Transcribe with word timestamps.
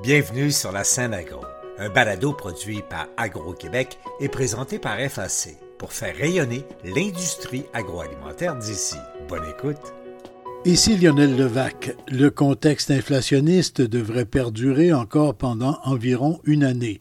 Bienvenue 0.00 0.52
sur 0.52 0.70
la 0.70 0.84
scène 0.84 1.12
agro, 1.12 1.40
un 1.76 1.88
balado 1.88 2.32
produit 2.32 2.82
par 2.88 3.08
Agro-Québec 3.16 3.98
et 4.20 4.28
présenté 4.28 4.78
par 4.78 4.96
FAC 4.96 5.56
pour 5.76 5.92
faire 5.92 6.14
rayonner 6.14 6.64
l'industrie 6.84 7.64
agroalimentaire 7.72 8.54
d'ici. 8.54 8.94
Bonne 9.28 9.42
écoute. 9.50 9.92
Ici 10.64 10.96
Lionel 10.96 11.36
Levac. 11.36 11.96
Le 12.06 12.30
contexte 12.30 12.92
inflationniste 12.92 13.82
devrait 13.82 14.24
perdurer 14.24 14.92
encore 14.92 15.34
pendant 15.34 15.80
environ 15.82 16.38
une 16.44 16.62
année. 16.62 17.00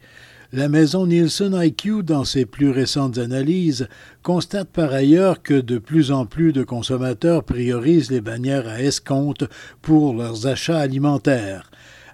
La 0.51 0.67
maison 0.67 1.05
Nielsen 1.05 1.53
IQ, 1.53 2.01
dans 2.01 2.23
ses 2.23 2.47
plus 2.47 2.71
récentes 2.71 3.19
analyses, 3.19 3.89
constate 4.23 4.69
par 4.69 4.91
ailleurs 4.91 5.43
que 5.43 5.53
de 5.53 5.77
plus 5.77 6.11
en 6.11 6.25
plus 6.25 6.51
de 6.51 6.63
consommateurs 6.63 7.43
priorisent 7.43 8.09
les 8.09 8.21
bannières 8.21 8.67
à 8.67 8.81
escompte 8.81 9.45
pour 9.83 10.15
leurs 10.15 10.47
achats 10.47 10.79
alimentaires 10.79 11.69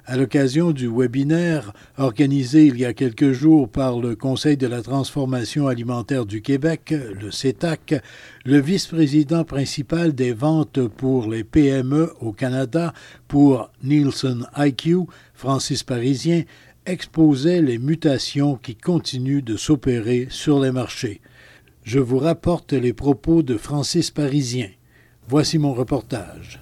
à 0.05 0.17
l'occasion 0.17 0.71
du 0.71 0.87
webinaire 0.87 1.73
organisé 1.97 2.65
il 2.65 2.77
y 2.77 2.85
a 2.85 2.93
quelques 2.93 3.31
jours 3.31 3.69
par 3.69 3.99
le 3.99 4.15
Conseil 4.15 4.57
de 4.57 4.67
la 4.67 4.81
transformation 4.81 5.67
alimentaire 5.67 6.25
du 6.25 6.41
Québec, 6.41 6.93
le 7.21 7.31
CETAC, 7.31 8.01
le 8.45 8.59
vice-président 8.59 9.43
principal 9.43 10.13
des 10.13 10.33
ventes 10.33 10.87
pour 10.87 11.29
les 11.29 11.43
PME 11.43 12.13
au 12.19 12.33
Canada 12.33 12.93
pour 13.27 13.71
Nielsen 13.83 14.45
IQ, 14.57 15.07
Francis 15.33 15.83
Parisien, 15.83 16.43
exposait 16.85 17.61
les 17.61 17.77
mutations 17.77 18.55
qui 18.55 18.75
continuent 18.75 19.43
de 19.43 19.55
s'opérer 19.55 20.27
sur 20.29 20.59
les 20.59 20.71
marchés. 20.71 21.21
Je 21.83 21.99
vous 21.99 22.17
rapporte 22.17 22.73
les 22.73 22.93
propos 22.93 23.41
de 23.41 23.57
Francis 23.57 24.11
Parisien. 24.11 24.69
Voici 25.27 25.57
mon 25.57 25.73
reportage. 25.73 26.59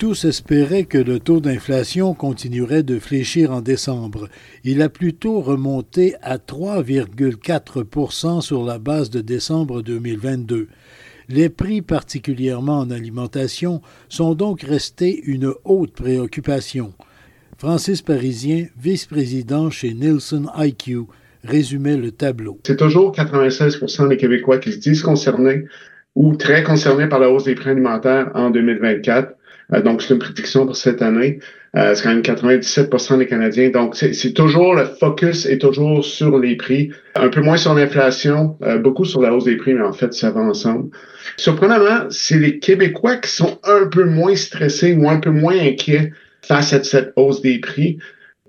Tous 0.00 0.24
espéraient 0.24 0.84
que 0.84 0.96
le 0.96 1.18
taux 1.18 1.40
d'inflation 1.40 2.14
continuerait 2.14 2.82
de 2.82 2.98
fléchir 2.98 3.50
en 3.50 3.60
décembre. 3.60 4.30
Il 4.64 4.80
a 4.80 4.88
plutôt 4.88 5.42
remonté 5.42 6.14
à 6.22 6.38
3,4% 6.38 8.40
sur 8.40 8.64
la 8.64 8.78
base 8.78 9.10
de 9.10 9.20
décembre 9.20 9.82
2022. 9.82 10.68
Les 11.28 11.50
prix, 11.50 11.82
particulièrement 11.82 12.78
en 12.78 12.90
alimentation, 12.90 13.82
sont 14.08 14.34
donc 14.34 14.62
restés 14.62 15.20
une 15.26 15.52
haute 15.64 15.92
préoccupation. 15.92 16.94
Francis 17.58 18.00
Parisien, 18.00 18.68
vice-président 18.80 19.68
chez 19.68 19.92
Nielsen 19.92 20.48
IQ, 20.56 21.00
résumait 21.44 21.98
le 21.98 22.10
tableau. 22.10 22.58
C'est 22.64 22.78
toujours 22.78 23.12
96 23.12 23.78
des 24.08 24.16
Québécois 24.16 24.60
qui 24.60 24.72
se 24.72 24.78
disent 24.78 25.02
concernés 25.02 25.66
ou 26.14 26.36
très 26.36 26.62
concernés 26.62 27.06
par 27.06 27.18
la 27.18 27.28
hausse 27.28 27.44
des 27.44 27.54
prix 27.54 27.68
alimentaires 27.68 28.30
en 28.34 28.48
2024. 28.48 29.34
Euh, 29.72 29.82
donc, 29.82 30.02
c'est 30.02 30.14
une 30.14 30.20
prédiction 30.20 30.66
pour 30.66 30.76
cette 30.76 31.02
année. 31.02 31.38
Euh, 31.76 31.94
c'est 31.94 32.02
quand 32.02 32.10
même 32.10 32.22
97% 32.22 33.18
des 33.18 33.26
Canadiens. 33.26 33.70
Donc, 33.70 33.94
c'est 33.96 34.32
toujours 34.32 34.74
le 34.74 34.84
focus 34.84 35.46
est 35.46 35.58
toujours 35.58 36.04
sur 36.04 36.38
les 36.38 36.56
prix. 36.56 36.90
Un 37.14 37.28
peu 37.28 37.40
moins 37.40 37.56
sur 37.56 37.74
l'inflation, 37.74 38.56
euh, 38.62 38.78
beaucoup 38.78 39.04
sur 39.04 39.20
la 39.20 39.32
hausse 39.32 39.44
des 39.44 39.56
prix, 39.56 39.74
mais 39.74 39.82
en 39.82 39.92
fait, 39.92 40.12
ça 40.12 40.30
va 40.30 40.40
ensemble. 40.40 40.90
Surprenamment, 41.36 42.08
c'est 42.10 42.38
les 42.38 42.58
Québécois 42.58 43.16
qui 43.16 43.30
sont 43.30 43.58
un 43.64 43.86
peu 43.86 44.04
moins 44.04 44.34
stressés 44.34 44.94
ou 44.94 45.08
un 45.08 45.20
peu 45.20 45.30
moins 45.30 45.58
inquiets 45.58 46.12
face 46.42 46.72
à 46.72 46.82
cette 46.82 47.12
hausse 47.16 47.40
des 47.40 47.58
prix. 47.58 47.98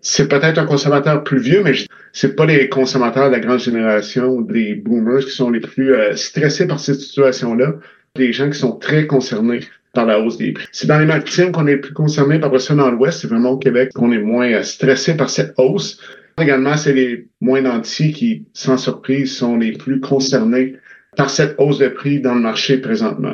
C'est 0.03 0.27
peut-être 0.27 0.57
un 0.57 0.65
consommateur 0.65 1.23
plus 1.23 1.39
vieux, 1.39 1.61
mais 1.63 1.73
c'est 2.11 2.35
pas 2.35 2.47
les 2.47 2.69
consommateurs 2.69 3.27
de 3.27 3.33
la 3.33 3.39
grande 3.39 3.59
génération, 3.59 4.41
des 4.41 4.73
boomers 4.73 5.19
qui 5.19 5.29
sont 5.29 5.51
les 5.51 5.59
plus 5.59 5.93
stressés 6.15 6.65
par 6.65 6.79
cette 6.79 6.99
situation-là. 6.99 7.75
Des 8.15 8.33
gens 8.33 8.49
qui 8.49 8.57
sont 8.57 8.77
très 8.77 9.05
concernés 9.05 9.59
par 9.93 10.05
la 10.05 10.19
hausse 10.19 10.37
des 10.37 10.51
prix. 10.53 10.67
C'est 10.71 10.87
dans 10.87 10.99
les 10.99 11.05
maritimes 11.05 11.51
qu'on 11.51 11.67
est 11.67 11.77
plus 11.77 11.93
concerné, 11.93 12.39
par 12.39 12.59
ça 12.59 12.75
dans 12.75 12.91
l'Ouest, 12.91 13.21
c'est 13.21 13.27
vraiment 13.27 13.51
au 13.51 13.57
Québec 13.57 13.91
qu'on 13.93 14.11
est 14.11 14.19
moins 14.19 14.51
euh, 14.51 14.63
stressé 14.63 15.15
par 15.15 15.29
cette 15.29 15.53
hausse. 15.57 15.99
Également, 16.39 16.77
c'est 16.77 16.93
les 16.93 17.27
moins 17.41 17.61
nantis 17.61 18.13
qui, 18.13 18.45
sans 18.53 18.77
surprise, 18.77 19.35
sont 19.35 19.57
les 19.57 19.73
plus 19.73 19.99
concernés 19.99 20.77
par 21.17 21.29
cette 21.29 21.55
hausse 21.57 21.77
de 21.77 21.89
prix 21.89 22.21
dans 22.21 22.35
le 22.35 22.41
marché 22.41 22.77
présentement. 22.77 23.33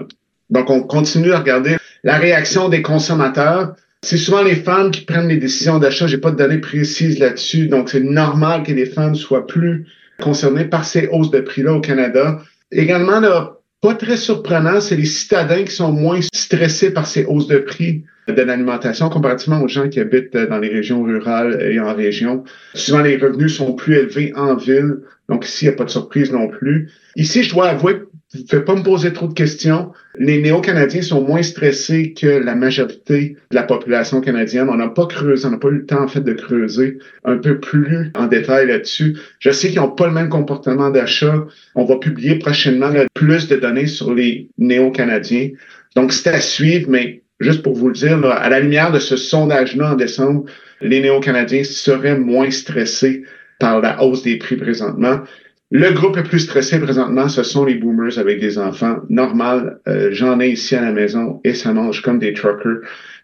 Donc, 0.50 0.70
on 0.70 0.82
continue 0.82 1.32
à 1.32 1.40
regarder 1.40 1.78
la 2.04 2.18
réaction 2.18 2.70
des 2.70 2.82
consommateurs. 2.82 3.76
C'est 4.02 4.18
souvent 4.18 4.42
les 4.42 4.56
femmes 4.56 4.92
qui 4.92 5.02
prennent 5.02 5.28
les 5.28 5.38
décisions 5.38 5.78
d'achat. 5.78 6.08
J'ai 6.08 6.18
pas 6.18 6.32
de 6.32 6.38
données 6.38 6.60
précises 6.60 7.20
là-dessus. 7.20 7.68
Donc, 7.68 7.90
c'est 7.90 8.04
normal 8.04 8.64
que 8.64 8.72
les 8.72 8.86
femmes 8.86 9.16
soient 9.16 9.46
plus 9.46 9.86
concernées 10.20 10.66
par 10.66 10.86
ces 10.86 11.08
hausses 11.12 11.32
de 11.32 11.40
prix-là 11.40 11.74
au 11.74 11.82
Canada. 11.82 12.40
Également, 12.72 13.20
là, 13.20 13.57
pas 13.82 13.94
très 13.96 14.18
surprenant, 14.18 14.82
c'est 14.82 14.96
les 14.96 15.06
citadins 15.06 15.64
qui 15.64 15.72
sont 15.72 15.92
moins 15.92 16.20
stressés 16.34 16.92
par 16.92 17.08
ces 17.08 17.26
hausses 17.26 17.48
de 17.48 17.60
prix 17.60 18.04
de 18.28 18.42
l'alimentation 18.42 19.10
comparativement 19.10 19.62
aux 19.62 19.68
gens 19.68 19.88
qui 19.88 20.00
habitent 20.00 20.36
dans 20.36 20.60
les 20.60 20.70
régions 20.70 21.04
rurales 21.04 21.62
et 21.62 21.80
en 21.80 21.94
région. 21.94 22.44
Souvent, 22.74 23.00
les 23.00 23.18
revenus 23.18 23.56
sont 23.56 23.74
plus 23.74 23.96
élevés 23.96 24.34
en 24.36 24.56
ville, 24.56 24.98
donc 25.30 25.46
ici, 25.46 25.66
il 25.66 25.68
n'y 25.70 25.74
a 25.74 25.78
pas 25.78 25.86
de 25.86 25.90
surprise 25.90 26.32
non 26.32 26.48
plus. 26.50 26.92
Ici, 27.16 27.44
je 27.44 27.52
dois 27.52 27.70
avouer 27.70 28.02
ne 28.42 28.48
fais 28.48 28.62
pas 28.62 28.76
me 28.76 28.84
poser 28.84 29.14
trop 29.14 29.28
de 29.28 29.34
questions. 29.34 29.92
Les 30.18 30.42
néo-canadiens 30.42 31.02
sont 31.02 31.22
moins 31.22 31.44
stressés 31.44 32.14
que 32.14 32.28
la 32.28 32.56
majorité 32.56 33.38
de 33.52 33.56
la 33.56 33.64
population 33.64 34.22
canadienne. 34.22 34.70
On 34.70 34.76
n'a 34.76 34.90
pas 34.90 35.06
creusé, 35.06 35.46
on 35.48 35.52
n'a 35.52 35.58
pas 35.58 35.70
eu 35.70 35.80
le 35.80 35.86
temps, 35.86 36.04
en 36.04 36.08
fait, 36.08 36.22
de 36.22 36.34
creuser 36.34 36.98
un 37.24 37.38
peu 37.38 37.60
plus 37.60 38.12
en 38.16 38.28
détail 38.28 38.68
là-dessus. 38.68 39.18
Je 39.40 39.52
sais 39.52 39.70
qu'ils 39.70 39.80
n'ont 39.80 39.92
pas 39.92 40.08
le 40.08 40.14
même 40.14 40.30
comportement 40.30 40.90
d'achat. 40.90 41.46
On 41.76 41.86
va 41.86 41.98
publier 41.98 42.40
prochainement 42.40 42.92
plus 43.14 43.48
de 43.48 43.56
données 43.56 43.88
sur 43.88 44.14
les 44.14 44.50
néo-canadiens. 44.58 45.50
Donc, 45.96 46.14
c'est 46.14 46.30
à 46.30 46.42
suivre, 46.42 46.90
mais 46.90 47.22
juste 47.40 47.64
pour 47.64 47.76
vous 47.76 47.88
le 47.88 47.94
dire, 47.94 48.24
à 48.26 48.50
la 48.50 48.60
lumière 48.60 48.92
de 48.92 49.00
ce 49.00 49.18
sondage-là 49.18 49.94
en 49.94 49.96
décembre, 49.96 50.46
les 50.82 51.02
néo-canadiens 51.02 51.64
seraient 51.64 52.18
moins 52.18 52.52
stressés 52.52 53.24
par 53.60 53.82
la 53.82 54.04
hausse 54.04 54.24
des 54.24 54.38
prix 54.38 54.56
présentement. 54.56 55.22
Le 55.70 55.92
groupe 55.92 56.16
le 56.16 56.24
plus 56.24 56.40
stressé 56.40 56.80
présentement, 56.80 57.28
ce 57.28 57.44
sont 57.44 57.66
les 57.66 57.76
boomers 57.76 58.18
avec 58.18 58.40
des 58.40 58.58
enfants. 58.58 59.00
Normal, 59.10 59.82
euh, 59.90 60.08
j'en 60.14 60.40
ai 60.40 60.48
ici 60.48 60.78
à 60.78 60.82
la 60.82 60.94
maison 60.94 61.42
et 61.44 61.54
ça 61.54 61.74
mange 61.74 62.02
comme 62.02 62.20
des 62.20 62.34
truckers. 62.34 62.80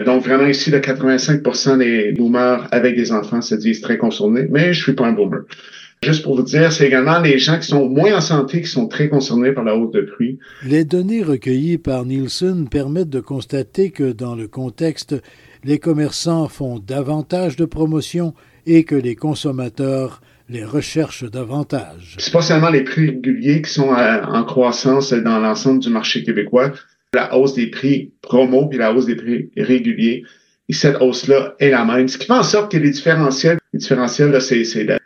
Donc 0.05 0.25
vraiment 0.25 0.47
ici, 0.47 0.69
le 0.69 0.79
85% 0.79 1.77
des 1.77 2.11
boomers 2.11 2.67
avec 2.71 2.97
des 2.97 3.13
enfants 3.13 3.41
se 3.41 3.55
disent 3.55 3.79
très 3.79 3.97
concernés, 3.97 4.45
mais 4.49 4.73
je 4.73 4.83
suis 4.83 4.91
pas 4.91 5.07
un 5.07 5.13
boomer. 5.13 5.43
Juste 6.03 6.23
pour 6.23 6.35
vous 6.35 6.43
dire, 6.43 6.73
c'est 6.73 6.85
également 6.85 7.21
les 7.21 7.39
gens 7.39 7.57
qui 7.57 7.67
sont 7.67 7.87
moins 7.87 8.17
en 8.17 8.19
santé 8.19 8.59
qui 8.59 8.67
sont 8.67 8.89
très 8.89 9.07
concernés 9.07 9.53
par 9.53 9.63
la 9.63 9.77
hausse 9.77 9.93
de 9.93 10.01
prix. 10.01 10.37
Les 10.65 10.83
données 10.83 11.23
recueillies 11.23 11.77
par 11.77 12.03
Nielsen 12.03 12.67
permettent 12.67 13.09
de 13.09 13.21
constater 13.21 13.91
que 13.91 14.11
dans 14.11 14.35
le 14.35 14.49
contexte, 14.49 15.15
les 15.63 15.79
commerçants 15.79 16.49
font 16.49 16.77
davantage 16.77 17.55
de 17.55 17.63
promotions 17.63 18.33
et 18.65 18.83
que 18.83 18.95
les 18.95 19.15
consommateurs 19.15 20.21
les 20.53 20.63
recherchent 20.63 21.29
davantage. 21.29 22.15
C'est 22.19 22.31
pas 22.31 22.43
seulement 22.43 22.69
les 22.69 22.83
prix 22.83 23.07
réguliers 23.07 23.61
qui 23.63 23.71
sont 23.71 23.91
euh, 23.91 24.21
en 24.21 24.43
croissance 24.43 25.11
dans 25.11 25.39
l'ensemble 25.39 25.79
du 25.79 25.89
marché 25.89 26.23
québécois, 26.23 26.71
la 27.13 27.35
hausse 27.35 27.55
des 27.55 27.67
prix 27.67 28.13
promo 28.21 28.67
puis 28.67 28.77
la 28.77 28.93
hausse 28.93 29.07
des 29.07 29.15
prix 29.15 29.49
réguliers. 29.57 30.23
Et 30.69 30.73
cette 30.73 31.01
hausse-là 31.01 31.55
est 31.59 31.71
la 31.71 31.83
même. 31.83 32.07
Ce 32.07 32.17
qui 32.19 32.27
fait 32.27 32.33
en 32.33 32.43
sorte 32.43 32.71
que 32.71 32.77
les 32.77 32.91
différentiels, 32.91 33.57
les 33.73 33.79
différentiels, 33.79 34.39
c'est, 34.41 34.63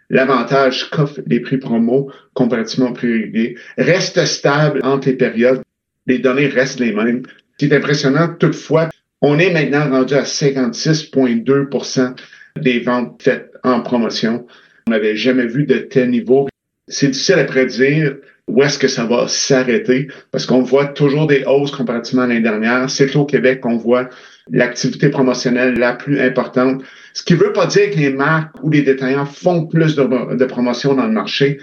l'avantage 0.10 0.90
qu'offrent 0.92 1.22
les 1.26 1.40
prix 1.40 1.58
promo 1.58 2.12
comparativement 2.34 2.90
aux 2.90 2.94
prix 2.94 3.12
réguliers, 3.12 3.56
restent 3.78 4.26
stables 4.26 4.82
entre 4.84 5.08
les 5.08 5.16
périodes. 5.16 5.64
Les 6.06 6.20
données 6.20 6.48
restent 6.48 6.80
les 6.82 6.94
mêmes. 6.94 7.24
Ce 7.54 7.66
qui 7.66 7.72
est 7.72 7.76
impressionnant, 7.76 8.36
toutefois, 8.38 8.90
on 9.22 9.40
est 9.40 9.52
maintenant 9.52 9.90
rendu 9.90 10.14
à 10.14 10.24
56,2% 10.24 12.16
des 12.62 12.80
ventes 12.80 13.24
faites 13.24 13.52
en 13.64 13.82
promotion. 13.82 14.46
On 14.88 14.92
n'avait 14.92 15.18
jamais 15.18 15.46
vu 15.46 15.66
de 15.66 15.80
tel 15.80 16.10
niveau. 16.10 16.48
C'est 16.88 17.10
difficile 17.10 17.40
à 17.40 17.44
prédire 17.44 18.16
où 18.48 18.64
est-ce 18.64 18.80
que 18.80 18.88
ça 18.88 19.04
va 19.04 19.28
s'arrêter 19.28 20.08
parce 20.32 20.46
qu'on 20.46 20.62
voit 20.62 20.86
toujours 20.86 21.28
des 21.28 21.44
hausses 21.46 21.72
comparativement 21.72 22.22
à 22.24 22.28
l'année 22.28 22.40
dernière. 22.40 22.90
C'est 22.90 23.14
au 23.18 23.26
Québec 23.26 23.60
qu'on 23.60 23.76
voit 23.76 24.10
l'activité 24.50 25.10
promotionnelle 25.10 25.78
la 25.78 25.92
plus 25.92 26.22
importante. 26.22 26.84
Ce 27.14 27.22
qui 27.22 27.34
ne 27.34 27.40
veut 27.40 27.52
pas 27.52 27.66
dire 27.66 27.92
que 27.92 27.98
les 27.98 28.14
marques 28.14 28.64
ou 28.64 28.70
les 28.70 28.82
détaillants 28.82 29.26
font 29.26 29.66
plus 29.66 29.98
de, 29.98 30.36
de 30.36 30.46
promotions 30.46 30.94
dans 30.94 31.06
le 31.08 31.12
marché. 31.12 31.60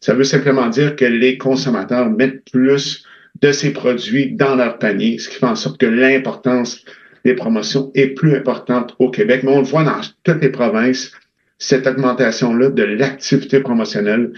Ça 0.00 0.14
veut 0.14 0.24
simplement 0.24 0.68
dire 0.68 0.96
que 0.96 1.04
les 1.04 1.36
consommateurs 1.36 2.08
mettent 2.08 2.50
plus 2.50 3.04
de 3.42 3.52
ces 3.52 3.70
produits 3.74 4.32
dans 4.32 4.54
leur 4.54 4.78
panier, 4.78 5.18
ce 5.18 5.28
qui 5.28 5.36
fait 5.36 5.46
en 5.46 5.56
sorte 5.56 5.78
que 5.78 5.86
l'importance 5.86 6.86
des 7.26 7.34
promotions 7.34 7.90
est 7.94 8.08
plus 8.08 8.34
importante 8.34 8.96
au 8.98 9.10
Québec. 9.10 9.42
Mais 9.42 9.52
on 9.52 9.58
le 9.58 9.66
voit 9.66 9.84
dans 9.84 10.00
toutes 10.24 10.40
les 10.40 10.48
provinces 10.48 11.12
cette 11.62 11.86
augmentation-là 11.86 12.70
de 12.70 12.82
l'activité 12.82 13.60
promotionnelle 13.60 14.32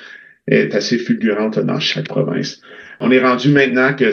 est 0.46 0.74
assez 0.74 0.98
fulgurante 0.98 1.58
dans 1.58 1.80
chaque 1.80 2.06
province. 2.06 2.60
On 3.00 3.10
est 3.10 3.20
rendu 3.20 3.48
maintenant 3.48 3.94
que 3.94 4.10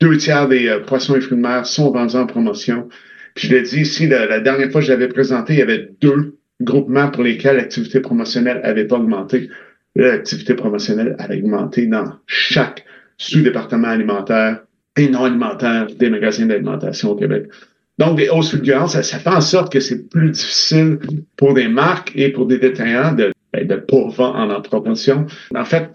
deux 0.00 0.16
tiers 0.18 0.46
des 0.46 0.68
euh, 0.68 0.80
poissons 0.80 1.16
et 1.16 1.20
fruits 1.22 1.38
de 1.38 1.42
mer 1.42 1.64
sont 1.64 1.90
vendus 1.90 2.16
en 2.16 2.26
promotion. 2.26 2.88
Puis 3.34 3.48
je 3.48 3.54
l'ai 3.54 3.62
dit 3.62 3.80
ici, 3.80 4.06
la, 4.06 4.40
dernière 4.40 4.70
fois 4.70 4.82
que 4.82 4.86
je 4.86 4.92
l'avais 4.92 5.08
présenté, 5.08 5.54
il 5.54 5.58
y 5.60 5.62
avait 5.62 5.88
deux 6.02 6.38
groupements 6.60 7.10
pour 7.10 7.22
lesquels 7.22 7.56
l'activité 7.56 8.00
promotionnelle 8.00 8.60
n'avait 8.62 8.86
pas 8.86 8.96
augmenté. 8.96 9.48
L'activité 9.94 10.52
promotionnelle 10.52 11.16
avait 11.18 11.38
augmenté 11.38 11.86
dans 11.86 12.16
chaque 12.26 12.84
sous-département 13.16 13.88
alimentaire 13.88 14.62
et 14.98 15.08
non 15.08 15.24
alimentaire 15.24 15.86
des 15.86 16.10
magasins 16.10 16.44
d'alimentation 16.44 17.12
au 17.12 17.16
Québec. 17.16 17.46
Donc, 17.98 18.18
des 18.18 18.28
hausses 18.28 18.50
fulgurantes, 18.50 18.90
ça, 18.90 19.02
fait 19.02 19.28
en 19.28 19.40
sorte 19.40 19.72
que 19.72 19.80
c'est 19.80 20.08
plus 20.08 20.30
difficile 20.30 20.98
pour 21.36 21.54
des 21.54 21.68
marques 21.68 22.12
et 22.14 22.30
pour 22.30 22.46
des 22.46 22.58
détaillants 22.58 23.12
de, 23.12 23.32
ben, 23.52 23.66
de 23.66 23.82
vendre 23.90 24.54
en 24.54 24.60
proportion. 24.60 25.26
En 25.54 25.64
fait, 25.64 25.90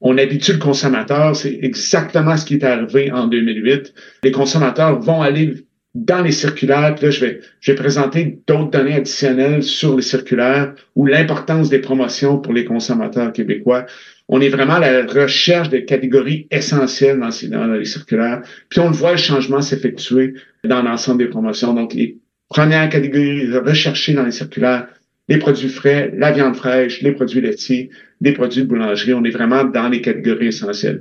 on 0.00 0.18
habitue 0.18 0.52
le 0.52 0.58
consommateur, 0.58 1.34
c'est 1.34 1.58
exactement 1.62 2.36
ce 2.36 2.44
qui 2.44 2.54
est 2.54 2.64
arrivé 2.64 3.10
en 3.10 3.26
2008. 3.26 3.94
Les 4.22 4.30
consommateurs 4.30 5.00
vont 5.00 5.22
aller 5.22 5.66
dans 5.94 6.22
les 6.22 6.32
circulaires, 6.32 6.94
puis 6.94 7.06
là, 7.06 7.10
je 7.10 7.20
vais, 7.20 7.40
je 7.60 7.72
vais 7.72 7.76
présenter 7.76 8.38
d'autres 8.46 8.70
données 8.70 8.94
additionnelles 8.94 9.62
sur 9.62 9.96
les 9.96 10.02
circulaires 10.02 10.74
ou 10.94 11.06
l'importance 11.06 11.70
des 11.70 11.80
promotions 11.80 12.38
pour 12.38 12.52
les 12.52 12.64
consommateurs 12.64 13.32
québécois. 13.32 13.86
On 14.28 14.40
est 14.40 14.50
vraiment 14.50 14.74
à 14.74 14.80
la 14.80 15.06
recherche 15.06 15.70
de 15.70 15.78
catégories 15.78 16.46
essentielles 16.50 17.18
dans, 17.18 17.66
les 17.66 17.84
circulaires. 17.86 18.42
Puis 18.68 18.80
on 18.80 18.90
voit, 18.90 19.12
le 19.12 19.16
changement 19.16 19.62
s'effectuer 19.62 20.34
dans 20.64 20.82
l'ensemble 20.82 21.18
des 21.18 21.28
promotions. 21.28 21.72
Donc, 21.72 21.94
les 21.94 22.18
premières 22.48 22.88
catégories 22.90 23.50
recherchées 23.56 24.12
dans 24.12 24.24
les 24.24 24.32
circulaires, 24.32 24.88
les 25.28 25.38
produits 25.38 25.68
frais, 25.68 26.12
la 26.14 26.32
viande 26.32 26.56
fraîche, 26.56 27.00
les 27.00 27.12
produits 27.12 27.40
laitiers, 27.40 27.90
les 28.20 28.32
produits 28.32 28.62
de 28.62 28.66
boulangerie. 28.66 29.14
On 29.14 29.24
est 29.24 29.30
vraiment 29.30 29.64
dans 29.64 29.88
les 29.88 30.02
catégories 30.02 30.48
essentielles. 30.48 31.00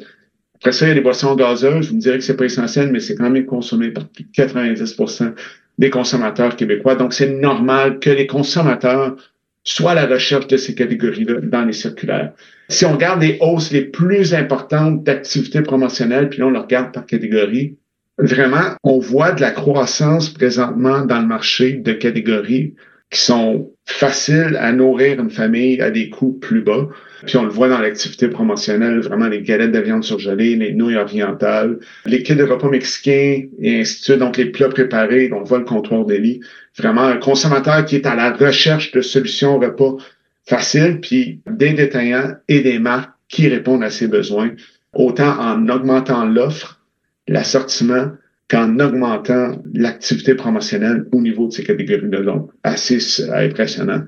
Après 0.55 0.71
ça, 0.71 0.85
il 0.85 0.89
y 0.89 0.91
a 0.91 0.95
les 0.95 1.01
boissons 1.01 1.35
gazeuses. 1.35 1.89
Vous 1.89 1.97
me 1.97 2.01
que 2.01 2.19
c'est 2.21 2.37
pas 2.37 2.45
essentiel, 2.45 2.91
mais 2.91 2.99
c'est 2.99 3.15
quand 3.15 3.29
même 3.29 3.45
consommé 3.45 3.89
par 3.89 4.07
plus 4.07 4.23
de 4.23 4.29
90% 4.31 5.33
des 5.77 5.89
consommateurs 5.89 6.55
québécois. 6.55 6.95
Donc, 6.95 7.13
c'est 7.13 7.29
normal 7.29 7.99
que 7.99 8.09
les 8.09 8.25
consommateurs 8.25 9.15
soient 9.73 9.91
à 9.91 9.95
la 9.95 10.05
recherche 10.05 10.47
de 10.47 10.57
ces 10.57 10.75
catégories-là 10.75 11.41
dans 11.41 11.65
les 11.65 11.73
circulaires. 11.73 12.31
Si 12.69 12.85
on 12.85 12.93
regarde 12.93 13.21
les 13.21 13.37
hausses 13.41 13.71
les 13.71 13.83
plus 13.83 14.33
importantes 14.33 15.03
d'activités 15.03 15.61
promotionnelles, 15.61 16.29
puis 16.29 16.39
là, 16.39 16.47
on 16.47 16.51
le 16.51 16.59
regarde 16.59 16.93
par 16.93 17.05
catégorie, 17.05 17.77
vraiment, 18.17 18.75
on 18.83 18.99
voit 18.99 19.31
de 19.33 19.41
la 19.41 19.51
croissance 19.51 20.29
présentement 20.29 21.05
dans 21.05 21.19
le 21.19 21.27
marché 21.27 21.73
de 21.73 21.91
catégories 21.91 22.75
qui 23.09 23.19
sont 23.19 23.71
faciles 23.85 24.57
à 24.59 24.73
nourrir 24.73 25.19
une 25.19 25.29
famille 25.29 25.81
à 25.81 25.89
des 25.89 26.09
coûts 26.09 26.33
plus 26.33 26.61
bas. 26.61 26.89
Puis 27.25 27.37
on 27.37 27.43
le 27.43 27.49
voit 27.49 27.69
dans 27.69 27.79
l'activité 27.79 28.27
promotionnelle, 28.27 28.99
vraiment 28.99 29.27
les 29.27 29.41
galettes 29.41 29.71
de 29.71 29.79
viande 29.79 30.03
surgelée, 30.03 30.55
les 30.55 30.73
nouilles 30.73 30.97
orientales, 30.97 31.79
les 32.05 32.21
kits 32.21 32.35
de 32.35 32.43
repas 32.43 32.69
mexicains 32.69 33.43
et 33.59 33.81
ainsi 33.81 33.99
de 33.99 34.03
suite, 34.03 34.19
donc 34.19 34.37
les 34.37 34.45
plats 34.45 34.69
préparés, 34.69 35.31
on 35.33 35.43
voit 35.43 35.59
le 35.59 35.65
comptoir 35.65 36.05
lit. 36.05 36.41
Vraiment 36.77 37.03
un 37.03 37.17
consommateur 37.17 37.85
qui 37.85 37.95
est 37.95 38.05
à 38.05 38.15
la 38.15 38.33
recherche 38.33 38.91
de 38.91 39.01
solutions 39.01 39.57
repas 39.57 39.95
faciles, 40.45 40.99
puis 41.01 41.41
des 41.49 41.73
détaillants 41.73 42.35
et 42.47 42.59
des 42.59 42.79
marques 42.79 43.11
qui 43.29 43.47
répondent 43.47 43.83
à 43.83 43.89
ses 43.89 44.07
besoins, 44.07 44.51
autant 44.93 45.39
en 45.39 45.67
augmentant 45.69 46.25
l'offre, 46.25 46.81
l'assortiment, 47.27 48.11
qu'en 48.49 48.79
augmentant 48.79 49.61
l'activité 49.73 50.35
promotionnelle 50.35 51.05
au 51.11 51.21
niveau 51.21 51.47
de 51.47 51.53
ces 51.53 51.63
catégories 51.63 52.09
de 52.09 52.23
donc 52.23 52.49
assez 52.63 52.99
impressionnant. 53.31 54.03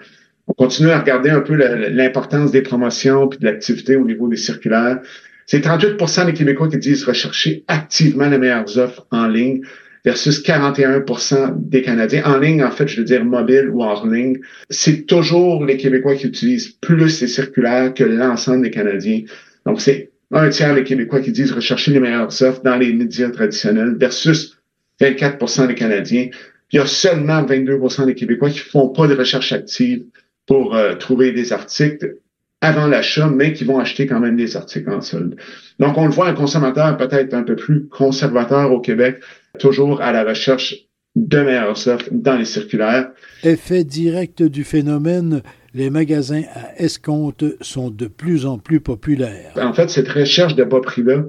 On 0.47 0.53
continue 0.53 0.89
à 0.89 0.99
regarder 0.99 1.29
un 1.29 1.41
peu 1.41 1.55
l'importance 1.55 2.51
des 2.51 2.61
promotions 2.61 3.27
puis 3.27 3.39
de 3.39 3.45
l'activité 3.45 3.95
au 3.95 4.05
niveau 4.05 4.27
des 4.27 4.37
circulaires. 4.37 4.99
C'est 5.45 5.63
38% 5.63 6.25
des 6.25 6.33
Québécois 6.33 6.69
qui 6.69 6.77
disent 6.77 7.03
rechercher 7.03 7.63
activement 7.67 8.29
les 8.29 8.37
meilleures 8.37 8.77
offres 8.77 9.05
en 9.11 9.27
ligne 9.27 9.61
versus 10.05 10.41
41% 10.41 11.69
des 11.69 11.81
Canadiens. 11.81 12.23
En 12.25 12.37
ligne, 12.37 12.63
en 12.63 12.71
fait, 12.71 12.87
je 12.87 12.97
veux 12.97 13.03
dire 13.03 13.25
mobile 13.25 13.69
ou 13.71 13.83
hors 13.83 14.07
ligne. 14.07 14.37
C'est 14.69 15.05
toujours 15.05 15.65
les 15.65 15.77
Québécois 15.77 16.15
qui 16.15 16.27
utilisent 16.27 16.69
plus 16.69 17.21
les 17.21 17.27
circulaires 17.27 17.93
que 17.93 18.03
l'ensemble 18.03 18.63
des 18.63 18.71
Canadiens. 18.71 19.21
Donc, 19.65 19.81
c'est 19.81 20.11
un 20.31 20.49
tiers 20.49 20.75
des 20.75 20.83
Québécois 20.83 21.21
qui 21.21 21.31
disent 21.31 21.51
rechercher 21.51 21.91
les 21.91 21.99
meilleures 21.99 22.41
offres 22.41 22.61
dans 22.63 22.77
les 22.77 22.93
médias 22.93 23.29
traditionnels 23.29 23.95
versus 23.97 24.57
24% 25.01 25.67
des 25.67 25.75
Canadiens. 25.75 26.29
il 26.71 26.75
y 26.75 26.79
a 26.79 26.85
seulement 26.85 27.43
22% 27.43 28.05
des 28.05 28.15
Québécois 28.15 28.49
qui 28.49 28.59
font 28.59 28.89
pas 28.89 29.07
de 29.07 29.15
recherche 29.15 29.51
active 29.51 30.03
pour 30.45 30.75
euh, 30.75 30.95
trouver 30.95 31.31
des 31.31 31.53
articles 31.53 32.17
avant 32.61 32.87
l'achat, 32.87 33.29
mais 33.29 33.53
qui 33.53 33.63
vont 33.63 33.79
acheter 33.79 34.05
quand 34.05 34.19
même 34.19 34.35
des 34.35 34.57
articles 34.57 34.89
en 34.89 35.01
solde. 35.01 35.35
Donc, 35.79 35.97
on 35.97 36.05
le 36.05 36.11
voit, 36.11 36.27
un 36.27 36.33
consommateur 36.33 36.97
peut-être 36.97 37.33
un 37.33 37.43
peu 37.43 37.55
plus 37.55 37.87
conservateur 37.87 38.71
au 38.73 38.81
Québec, 38.81 39.21
toujours 39.59 40.01
à 40.01 40.11
la 40.11 40.23
recherche 40.23 40.75
de 41.15 41.39
meilleures 41.39 41.87
offres 41.87 42.09
dans 42.11 42.35
les 42.35 42.45
circulaires. 42.45 43.11
Effet 43.43 43.83
direct 43.83 44.43
du 44.43 44.63
phénomène, 44.63 45.41
les 45.73 45.89
magasins 45.89 46.43
à 46.53 46.81
escompte 46.81 47.45
sont 47.61 47.89
de 47.89 48.07
plus 48.07 48.45
en 48.45 48.57
plus 48.57 48.79
populaires. 48.79 49.51
En 49.55 49.73
fait, 49.73 49.89
cette 49.89 50.09
recherche 50.09 50.55
de 50.55 50.63
bas 50.63 50.81
prix-là 50.81 51.23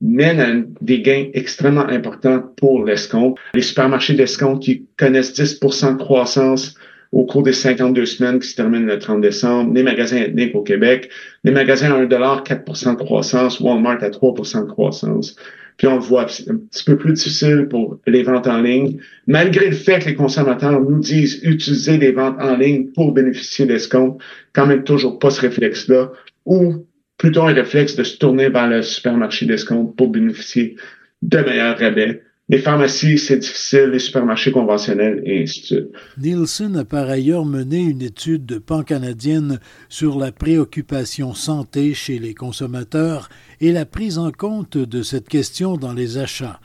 mène 0.00 0.40
à 0.40 0.52
des 0.82 1.00
gains 1.00 1.26
extrêmement 1.32 1.86
importants 1.88 2.42
pour 2.56 2.84
l'escompte. 2.84 3.38
Les 3.54 3.62
supermarchés 3.62 4.14
d'escompte 4.14 4.62
qui 4.62 4.86
connaissent 4.98 5.32
10% 5.32 5.96
de 5.96 6.02
croissance 6.02 6.74
au 7.12 7.24
cours 7.24 7.42
des 7.42 7.52
52 7.52 8.04
semaines 8.04 8.38
qui 8.38 8.48
se 8.48 8.56
terminent 8.56 8.86
le 8.86 8.98
30 8.98 9.20
décembre, 9.20 9.72
les 9.72 9.82
magasins 9.82 10.18
ethniques 10.18 10.54
au 10.54 10.62
Québec, 10.62 11.08
les 11.44 11.52
magasins 11.52 11.92
à 11.92 11.96
1 11.96 12.06
4% 12.06 12.90
de 12.90 13.04
croissance, 13.04 13.60
Walmart 13.60 14.02
à 14.02 14.10
3% 14.10 14.66
de 14.66 14.70
croissance. 14.70 15.36
Puis 15.76 15.86
on 15.86 15.96
le 15.96 16.00
voit, 16.00 16.22
un 16.24 16.56
petit 16.56 16.84
peu 16.84 16.96
plus 16.96 17.12
difficile 17.12 17.66
pour 17.68 17.98
les 18.06 18.22
ventes 18.22 18.46
en 18.46 18.60
ligne, 18.60 18.98
malgré 19.26 19.68
le 19.68 19.76
fait 19.76 19.98
que 19.98 20.06
les 20.06 20.14
consommateurs 20.14 20.80
nous 20.80 20.98
disent 21.00 21.40
utiliser 21.42 21.98
les 21.98 22.12
ventes 22.12 22.36
en 22.40 22.56
ligne 22.56 22.86
pour 22.94 23.12
bénéficier 23.12 23.66
d'escomptes, 23.66 24.20
quand 24.54 24.66
même 24.66 24.84
toujours 24.84 25.18
pas 25.18 25.30
ce 25.30 25.42
réflexe-là, 25.42 26.12
ou 26.46 26.86
plutôt 27.18 27.42
un 27.42 27.52
réflexe 27.52 27.96
de 27.96 28.04
se 28.04 28.16
tourner 28.16 28.48
vers 28.48 28.68
le 28.68 28.82
supermarché 28.82 29.46
d'escompte 29.46 29.96
pour 29.96 30.08
bénéficier 30.08 30.76
de 31.22 31.38
meilleurs 31.38 31.78
rabais. 31.78 32.22
Les 32.48 32.58
pharmacies, 32.58 33.18
c'est 33.18 33.38
difficile, 33.38 33.90
les 33.92 33.98
supermarchés 33.98 34.52
conventionnels 34.52 35.20
et 35.24 35.42
ainsi 35.42 35.62
de 35.62 35.66
suite. 35.66 35.88
Nielsen 36.16 36.76
a 36.76 36.84
par 36.84 37.08
ailleurs 37.08 37.44
mené 37.44 37.82
une 37.82 38.02
étude 38.02 38.60
pan-canadienne 38.60 39.58
sur 39.88 40.16
la 40.16 40.30
préoccupation 40.30 41.34
santé 41.34 41.92
chez 41.92 42.20
les 42.20 42.34
consommateurs 42.34 43.30
et 43.60 43.72
la 43.72 43.84
prise 43.84 44.16
en 44.18 44.30
compte 44.30 44.78
de 44.78 45.02
cette 45.02 45.28
question 45.28 45.76
dans 45.76 45.92
les 45.92 46.18
achats. 46.18 46.60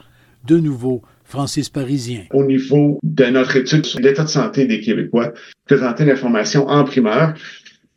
De 0.46 0.58
nouveau, 0.58 1.02
Francis 1.24 1.68
Parisien. 1.68 2.26
Au 2.32 2.44
niveau 2.44 3.00
de 3.02 3.24
notre 3.24 3.56
étude 3.56 3.84
sur 3.84 3.98
l'état 3.98 4.22
de 4.22 4.28
santé 4.28 4.66
des 4.66 4.80
Québécois, 4.80 5.32
présenter 5.66 6.04
l'information 6.04 6.68
en 6.68 6.84
primeur. 6.84 7.34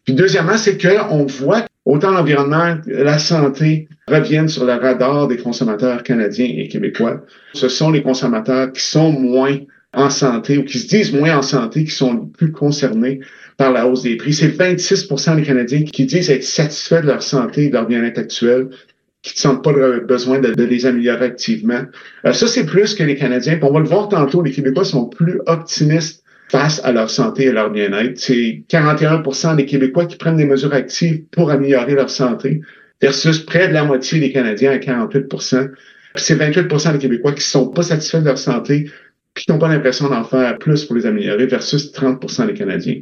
Puis 0.05 0.15
deuxièmement, 0.15 0.57
c'est 0.57 0.81
qu'on 0.81 1.25
voit 1.25 1.65
autant 1.85 2.11
l'environnement, 2.11 2.77
la 2.87 3.19
santé 3.19 3.87
reviennent 4.07 4.49
sur 4.49 4.65
le 4.65 4.73
radar 4.73 5.27
des 5.27 5.37
consommateurs 5.37 6.03
canadiens 6.03 6.51
et 6.57 6.67
québécois. 6.67 7.21
Ce 7.53 7.69
sont 7.69 7.91
les 7.91 8.01
consommateurs 8.01 8.71
qui 8.71 8.81
sont 8.81 9.11
moins 9.11 9.57
en 9.93 10.09
santé 10.09 10.57
ou 10.57 10.65
qui 10.65 10.79
se 10.79 10.87
disent 10.87 11.13
moins 11.13 11.37
en 11.37 11.41
santé, 11.41 11.85
qui 11.85 11.91
sont 11.91 12.25
plus 12.25 12.51
concernés 12.51 13.21
par 13.57 13.71
la 13.71 13.87
hausse 13.87 14.03
des 14.03 14.17
prix. 14.17 14.33
C'est 14.33 14.49
26% 14.49 15.37
des 15.37 15.43
Canadiens 15.43 15.83
qui 15.83 16.05
disent 16.05 16.29
être 16.29 16.43
satisfaits 16.43 17.01
de 17.01 17.07
leur 17.07 17.23
santé 17.23 17.65
et 17.65 17.67
de 17.69 17.73
leur 17.73 17.87
bien-être 17.87 18.19
actuel, 18.19 18.69
qui 19.21 19.33
ne 19.35 19.39
sentent 19.39 19.63
pas 19.63 19.71
le 19.71 20.01
besoin 20.01 20.39
de, 20.39 20.63
les 20.63 20.85
améliorer 20.85 21.25
activement. 21.25 21.81
Euh, 22.25 22.33
ça, 22.33 22.47
c'est 22.47 22.65
plus 22.65 22.93
que 22.93 23.03
les 23.03 23.15
Canadiens. 23.15 23.57
on 23.61 23.71
va 23.71 23.79
le 23.79 23.87
voir 23.87 24.09
tantôt, 24.09 24.41
les 24.41 24.51
Québécois 24.51 24.85
sont 24.85 25.07
plus 25.07 25.39
optimistes 25.47 26.24
face 26.49 26.81
à 26.83 26.91
leur 26.91 27.09
santé 27.09 27.45
et 27.45 27.51
leur 27.51 27.71
bien-être. 27.71 28.17
C'est 28.17 28.63
41% 28.69 29.55
des 29.55 29.65
Québécois 29.65 30.05
qui 30.05 30.17
prennent 30.17 30.37
des 30.37 30.45
mesures 30.45 30.73
actives 30.73 31.23
pour 31.31 31.51
améliorer 31.51 31.95
leur 31.95 32.09
santé 32.09 32.61
versus 33.01 33.39
près 33.39 33.67
de 33.67 33.73
la 33.73 33.83
moitié 33.83 34.19
des 34.19 34.31
Canadiens 34.31 34.71
à 34.71 34.77
48% 34.77 35.69
C'est 36.15 36.35
28% 36.35 36.93
des 36.93 36.99
Québécois 36.99 37.33
qui 37.33 37.43
sont 37.43 37.69
pas 37.69 37.83
satisfaits 37.83 38.19
de 38.19 38.25
leur 38.25 38.37
santé 38.37 38.89
qui 39.35 39.51
n'ont 39.51 39.59
pas 39.59 39.67
l'impression 39.67 40.09
d'en 40.09 40.23
faire 40.23 40.57
plus 40.57 40.85
pour 40.85 40.95
les 40.95 41.05
améliorer 41.05 41.45
versus 41.45 41.91
30% 41.91 42.47
des 42.47 42.53
Canadiens. 42.53 43.01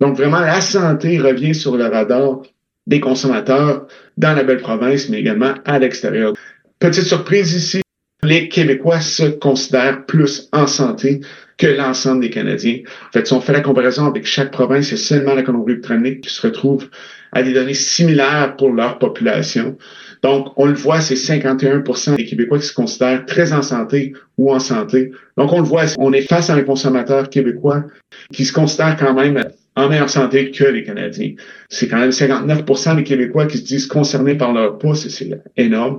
Donc 0.00 0.16
vraiment, 0.16 0.40
la 0.40 0.60
santé 0.60 1.18
revient 1.18 1.54
sur 1.54 1.76
le 1.76 1.84
radar 1.84 2.42
des 2.86 3.00
consommateurs 3.00 3.86
dans 4.16 4.34
la 4.34 4.44
belle 4.44 4.60
province, 4.60 5.08
mais 5.08 5.20
également 5.20 5.54
à 5.64 5.78
l'extérieur. 5.78 6.34
Petite 6.78 7.04
surprise 7.04 7.54
ici, 7.54 7.81
les 8.24 8.48
Québécois 8.48 9.00
se 9.00 9.24
considèrent 9.24 10.06
plus 10.06 10.48
en 10.52 10.68
santé 10.68 11.20
que 11.58 11.66
l'ensemble 11.66 12.22
des 12.22 12.30
Canadiens. 12.30 12.78
En 13.08 13.12
fait, 13.12 13.26
si 13.26 13.32
on 13.32 13.40
fait 13.40 13.52
la 13.52 13.60
comparaison 13.60 14.06
avec 14.06 14.26
chaque 14.26 14.52
province, 14.52 14.86
c'est 14.86 14.96
seulement 14.96 15.34
la 15.34 15.42
Colombie-Britannique 15.42 16.22
qui 16.22 16.30
se 16.32 16.46
retrouve 16.46 16.88
à 17.32 17.42
des 17.42 17.52
données 17.52 17.74
similaires 17.74 18.54
pour 18.56 18.72
leur 18.72 18.98
population. 18.98 19.76
Donc, 20.22 20.52
on 20.56 20.66
le 20.66 20.74
voit, 20.74 21.00
c'est 21.00 21.14
51% 21.14 22.16
des 22.16 22.24
Québécois 22.24 22.58
qui 22.58 22.66
se 22.66 22.74
considèrent 22.74 23.26
très 23.26 23.52
en 23.52 23.62
santé 23.62 24.12
ou 24.38 24.52
en 24.52 24.60
santé. 24.60 25.10
Donc, 25.36 25.52
on 25.52 25.60
le 25.60 25.66
voit, 25.66 25.86
on 25.98 26.12
est 26.12 26.22
face 26.22 26.48
à 26.48 26.54
un 26.54 26.62
consommateur 26.62 27.28
québécois 27.28 27.84
qui 28.32 28.44
se 28.44 28.52
considère 28.52 28.96
quand 28.96 29.14
même 29.14 29.42
en 29.74 29.88
meilleure 29.88 30.10
santé 30.10 30.52
que 30.52 30.64
les 30.64 30.84
Canadiens. 30.84 31.32
C'est 31.68 31.88
quand 31.88 31.98
même 31.98 32.10
59% 32.10 32.96
des 32.96 33.04
Québécois 33.04 33.46
qui 33.46 33.58
se 33.58 33.64
disent 33.64 33.86
concernés 33.86 34.36
par 34.36 34.52
leur 34.52 34.78
poids, 34.78 34.94
c'est 34.94 35.42
énorme. 35.56 35.98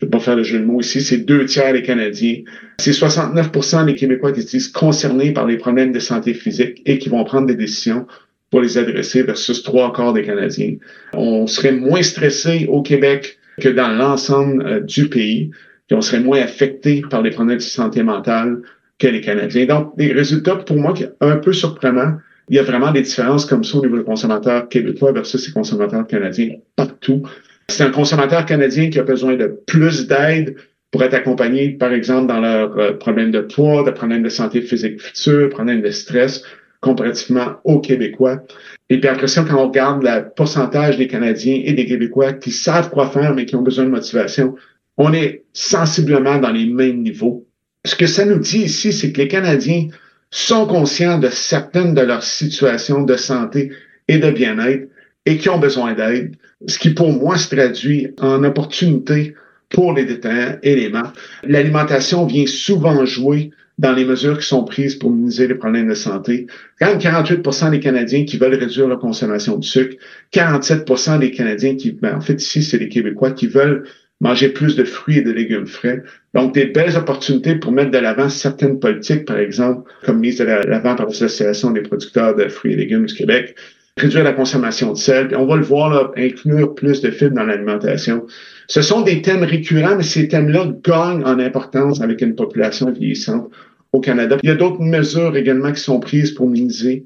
Je 0.00 0.06
ne 0.06 0.10
vais 0.10 0.16
pas 0.16 0.24
faire 0.24 0.36
le 0.36 0.42
jeu 0.42 0.58
de 0.58 0.64
mots 0.64 0.80
ici, 0.80 1.02
c'est 1.02 1.18
deux 1.18 1.44
tiers 1.44 1.74
des 1.74 1.82
Canadiens. 1.82 2.38
C'est 2.78 2.92
69% 2.92 3.84
des 3.84 3.94
Québécois 3.94 4.32
qui 4.32 4.40
se 4.40 4.48
disent 4.48 4.68
concernés 4.68 5.32
par 5.32 5.46
les 5.46 5.58
problèmes 5.58 5.92
de 5.92 5.98
santé 5.98 6.32
physique 6.32 6.80
et 6.86 6.98
qui 6.98 7.10
vont 7.10 7.22
prendre 7.24 7.46
des 7.46 7.54
décisions 7.54 8.06
pour 8.50 8.62
les 8.62 8.78
adresser 8.78 9.22
versus 9.22 9.62
trois 9.62 9.92
quarts 9.92 10.14
des 10.14 10.24
Canadiens. 10.24 10.76
On 11.12 11.46
serait 11.46 11.72
moins 11.72 12.02
stressé 12.02 12.66
au 12.68 12.82
Québec 12.82 13.38
que 13.60 13.68
dans 13.68 13.88
l'ensemble 13.88 14.66
euh, 14.66 14.80
du 14.80 15.08
pays, 15.08 15.50
puis 15.86 15.96
on 15.96 16.00
serait 16.00 16.20
moins 16.20 16.40
affecté 16.40 17.02
par 17.08 17.20
les 17.20 17.30
problèmes 17.30 17.58
de 17.58 17.62
santé 17.62 18.02
mentale 18.02 18.62
que 18.98 19.06
les 19.06 19.20
Canadiens. 19.20 19.66
Donc, 19.66 19.96
des 19.98 20.12
résultats, 20.12 20.56
pour 20.56 20.76
moi, 20.76 20.94
un 21.20 21.36
peu 21.36 21.52
surprenants. 21.52 22.16
Il 22.48 22.56
y 22.56 22.58
a 22.58 22.62
vraiment 22.62 22.90
des 22.90 23.02
différences 23.02 23.44
comme 23.44 23.64
ça 23.64 23.78
au 23.78 23.82
niveau 23.82 23.98
des 23.98 24.04
consommateurs 24.04 24.68
québécois 24.68 25.12
versus 25.12 25.46
les 25.46 25.52
consommateurs 25.52 26.06
canadiens 26.06 26.56
partout. 26.74 27.22
C'est 27.70 27.84
un 27.84 27.90
consommateur 27.90 28.44
canadien 28.44 28.90
qui 28.90 28.98
a 28.98 29.02
besoin 29.02 29.36
de 29.36 29.46
plus 29.66 30.06
d'aide 30.06 30.56
pour 30.90 31.02
être 31.04 31.14
accompagné, 31.14 31.70
par 31.70 31.92
exemple, 31.92 32.26
dans 32.26 32.40
leurs 32.40 32.76
euh, 32.78 32.92
problèmes 32.94 33.30
de 33.30 33.40
poids, 33.40 33.84
de 33.84 33.92
problèmes 33.92 34.22
de 34.22 34.28
santé 34.28 34.60
physique 34.60 35.00
future, 35.00 35.48
problèmes 35.48 35.82
de 35.82 35.90
stress, 35.90 36.42
comparativement 36.80 37.56
aux 37.64 37.80
Québécois. 37.80 38.42
Et 38.88 38.98
puis 38.98 39.08
après 39.08 39.28
ça, 39.28 39.44
quand 39.48 39.56
on 39.56 39.68
regarde 39.68 40.02
le 40.02 40.28
pourcentage 40.34 40.96
des 40.98 41.06
Canadiens 41.06 41.62
et 41.64 41.72
des 41.72 41.86
Québécois 41.86 42.32
qui 42.32 42.50
savent 42.50 42.90
quoi 42.90 43.08
faire, 43.08 43.34
mais 43.34 43.46
qui 43.46 43.54
ont 43.54 43.62
besoin 43.62 43.84
de 43.84 43.90
motivation, 43.90 44.56
on 44.96 45.12
est 45.12 45.44
sensiblement 45.52 46.38
dans 46.38 46.50
les 46.50 46.66
mêmes 46.66 47.02
niveaux. 47.02 47.46
Ce 47.84 47.94
que 47.94 48.06
ça 48.06 48.24
nous 48.24 48.38
dit 48.38 48.62
ici, 48.62 48.92
c'est 48.92 49.12
que 49.12 49.18
les 49.18 49.28
Canadiens 49.28 49.88
sont 50.30 50.66
conscients 50.66 51.18
de 51.18 51.28
certaines 51.28 51.94
de 51.94 52.02
leurs 52.02 52.22
situations 52.22 53.02
de 53.02 53.16
santé 53.16 53.72
et 54.08 54.18
de 54.18 54.30
bien-être 54.30 54.88
et 55.26 55.38
qui 55.38 55.48
ont 55.48 55.58
besoin 55.58 55.94
d'aide, 55.94 56.36
ce 56.66 56.78
qui 56.78 56.90
pour 56.90 57.12
moi 57.12 57.38
se 57.38 57.54
traduit 57.54 58.14
en 58.20 58.44
opportunité 58.44 59.34
pour 59.68 59.92
les 59.92 60.04
détaillants 60.04 60.56
et 60.62 60.74
les 60.74 60.88
marques. 60.88 61.16
L'alimentation 61.44 62.26
vient 62.26 62.46
souvent 62.46 63.04
jouer 63.04 63.50
dans 63.78 63.92
les 63.92 64.04
mesures 64.04 64.38
qui 64.38 64.46
sont 64.46 64.64
prises 64.64 64.96
pour 64.96 65.10
minimiser 65.10 65.48
les 65.48 65.54
problèmes 65.54 65.88
de 65.88 65.94
santé. 65.94 66.46
Quand 66.78 66.86
même 66.86 66.98
48% 66.98 67.70
des 67.70 67.80
Canadiens 67.80 68.24
qui 68.24 68.36
veulent 68.36 68.54
réduire 68.54 68.88
leur 68.88 68.98
consommation 68.98 69.56
de 69.56 69.64
sucre, 69.64 69.96
47% 70.34 71.18
des 71.18 71.30
Canadiens 71.30 71.76
qui, 71.76 71.92
ben, 71.92 72.16
en 72.16 72.20
fait 72.20 72.42
ici 72.42 72.62
c'est 72.62 72.78
les 72.78 72.88
Québécois 72.88 73.30
qui 73.30 73.46
veulent 73.46 73.84
manger 74.20 74.50
plus 74.50 74.76
de 74.76 74.84
fruits 74.84 75.18
et 75.18 75.22
de 75.22 75.30
légumes 75.30 75.66
frais. 75.66 76.02
Donc, 76.34 76.52
des 76.54 76.66
belles 76.66 76.96
opportunités 76.96 77.54
pour 77.54 77.72
mettre 77.72 77.90
de 77.90 77.98
l'avant 77.98 78.28
certaines 78.28 78.78
politiques, 78.78 79.24
par 79.24 79.38
exemple, 79.38 79.90
comme 80.04 80.20
mise 80.20 80.38
de 80.38 80.44
l'avant 80.44 80.94
par 80.94 81.06
l'Association 81.06 81.70
des 81.70 81.80
producteurs 81.80 82.36
de 82.36 82.46
fruits 82.48 82.74
et 82.74 82.76
légumes 82.76 83.06
du 83.06 83.14
Québec, 83.14 83.56
réduire 84.00 84.24
la 84.24 84.32
consommation 84.32 84.92
de 84.92 84.98
sel. 84.98 85.34
on 85.36 85.46
va 85.46 85.56
le 85.56 85.62
voir, 85.62 85.90
là, 85.90 86.10
inclure 86.16 86.74
plus 86.74 87.00
de 87.00 87.10
fibres 87.10 87.36
dans 87.36 87.44
l'alimentation. 87.44 88.26
Ce 88.66 88.82
sont 88.82 89.02
des 89.02 89.22
thèmes 89.22 89.44
récurrents, 89.44 89.96
mais 89.96 90.02
ces 90.02 90.28
thèmes-là 90.28 90.72
gagnent 90.84 91.24
en 91.24 91.38
importance 91.38 92.00
avec 92.00 92.20
une 92.20 92.34
population 92.34 92.90
vieillissante 92.90 93.50
au 93.92 94.00
Canada. 94.00 94.36
Il 94.42 94.48
y 94.48 94.52
a 94.52 94.56
d'autres 94.56 94.80
mesures 94.80 95.36
également 95.36 95.72
qui 95.72 95.80
sont 95.80 96.00
prises 96.00 96.32
pour 96.32 96.48
minimiser 96.48 97.04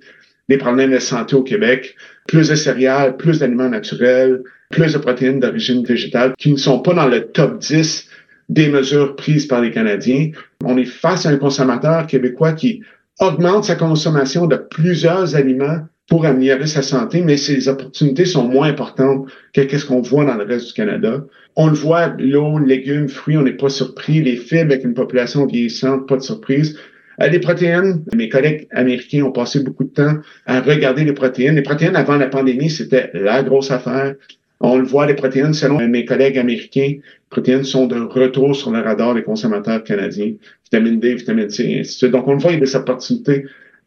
les 0.49 0.59
problèmes 0.59 0.93
de 0.93 0.99
santé 0.99 1.35
au 1.35 1.43
Québec. 1.43 1.97
Plus 2.29 2.49
de 2.49 2.55
céréales, 2.55 3.17
plus 3.17 3.39
d'aliments 3.39 3.69
naturels, 3.69 4.43
plus 4.71 4.93
de 4.93 4.99
protéines 4.99 5.41
d'origine 5.41 5.85
végétale 5.85 6.35
qui 6.39 6.53
ne 6.53 6.57
sont 6.57 6.81
pas 6.81 6.95
dans 6.95 7.09
le 7.09 7.27
top 7.27 7.59
10 7.59 8.09
des 8.51 8.69
mesures 8.69 9.17
prises 9.17 9.47
par 9.47 9.63
les 9.63 9.71
Canadiens. 9.71 10.31
On 10.65 10.77
est 10.77 10.85
face 10.85 11.27
à 11.27 11.31
un 11.31 11.39
consommateur 11.39 12.07
québécois 12.07 12.53
qui 12.53 12.83
augmente 13.21 13.65
sa 13.65 13.77
consommation 13.77 14.47
de 14.47 14.57
plusieurs 14.57 15.37
aliments 15.37 15.81
pour 16.09 16.27
améliorer 16.27 16.67
sa 16.67 16.83
santé, 16.83 17.23
mais 17.23 17.37
ces 17.37 17.69
opportunités 17.69 18.25
sont 18.25 18.47
moins 18.47 18.69
importantes 18.69 19.27
que 19.55 19.79
ce 19.79 19.87
qu'on 19.87 20.03
voit 20.03 20.25
dans 20.25 20.35
le 20.35 20.45
reste 20.45 20.69
du 20.69 20.73
Canada. 20.75 21.25
On 21.57 21.69
le 21.69 21.75
voit, 21.75 22.15
l'eau, 22.19 22.59
légumes, 22.59 23.09
fruits, 23.09 23.37
on 23.37 23.43
n'est 23.43 23.53
pas 23.53 23.69
surpris. 23.69 24.21
Les 24.23 24.37
fibres 24.37 24.73
avec 24.73 24.85
une 24.85 24.95
population 24.95 25.47
vieillissante, 25.47 26.07
pas 26.07 26.17
de 26.17 26.23
surprise. 26.23 26.79
Euh, 27.23 27.29
les 27.29 27.39
protéines, 27.39 28.05
mes 28.15 28.29
collègues 28.29 28.67
américains 28.73 29.23
ont 29.23 29.33
passé 29.33 29.61
beaucoup 29.61 29.85
de 29.85 29.91
temps 29.91 30.19
à 30.47 30.61
regarder 30.61 31.05
les 31.05 31.13
protéines. 31.13 31.55
Les 31.55 31.63
protéines 31.63 31.97
avant 31.97 32.17
la 32.17 32.27
pandémie, 32.27 32.71
c'était 32.71 33.11
la 33.15 33.43
grosse 33.43 33.71
affaire. 33.71 34.15
On 34.61 34.79
le 34.79 34.85
voit, 34.85 35.07
les 35.07 35.15
protéines, 35.15 35.55
selon 35.55 35.87
mes 35.87 36.05
collègues 36.05 36.39
américains, 36.39 36.81
les 36.81 37.01
protéines 37.31 37.65
sont 37.65 37.87
de 37.87 37.97
retour 37.97 38.57
sur 38.57 38.71
le 38.71 38.81
radar 38.81 39.15
des 39.15 39.23
consommateurs 39.23 39.85
canadiens. 39.85 40.33
Vitamine 40.65 41.01
D, 41.01 41.15
vitamine 41.15 41.51
C, 41.51 41.65
et 41.65 41.81
ainsi 41.81 41.93
de 41.93 41.97
suite. 41.99 42.11
Donc, 42.13 42.27
on 42.27 42.35
le 42.35 42.39
voit, 42.39 42.51
il 42.51 42.55
y 42.55 42.63
a 42.63 42.65
des 42.65 42.77
opportunités 42.77 43.45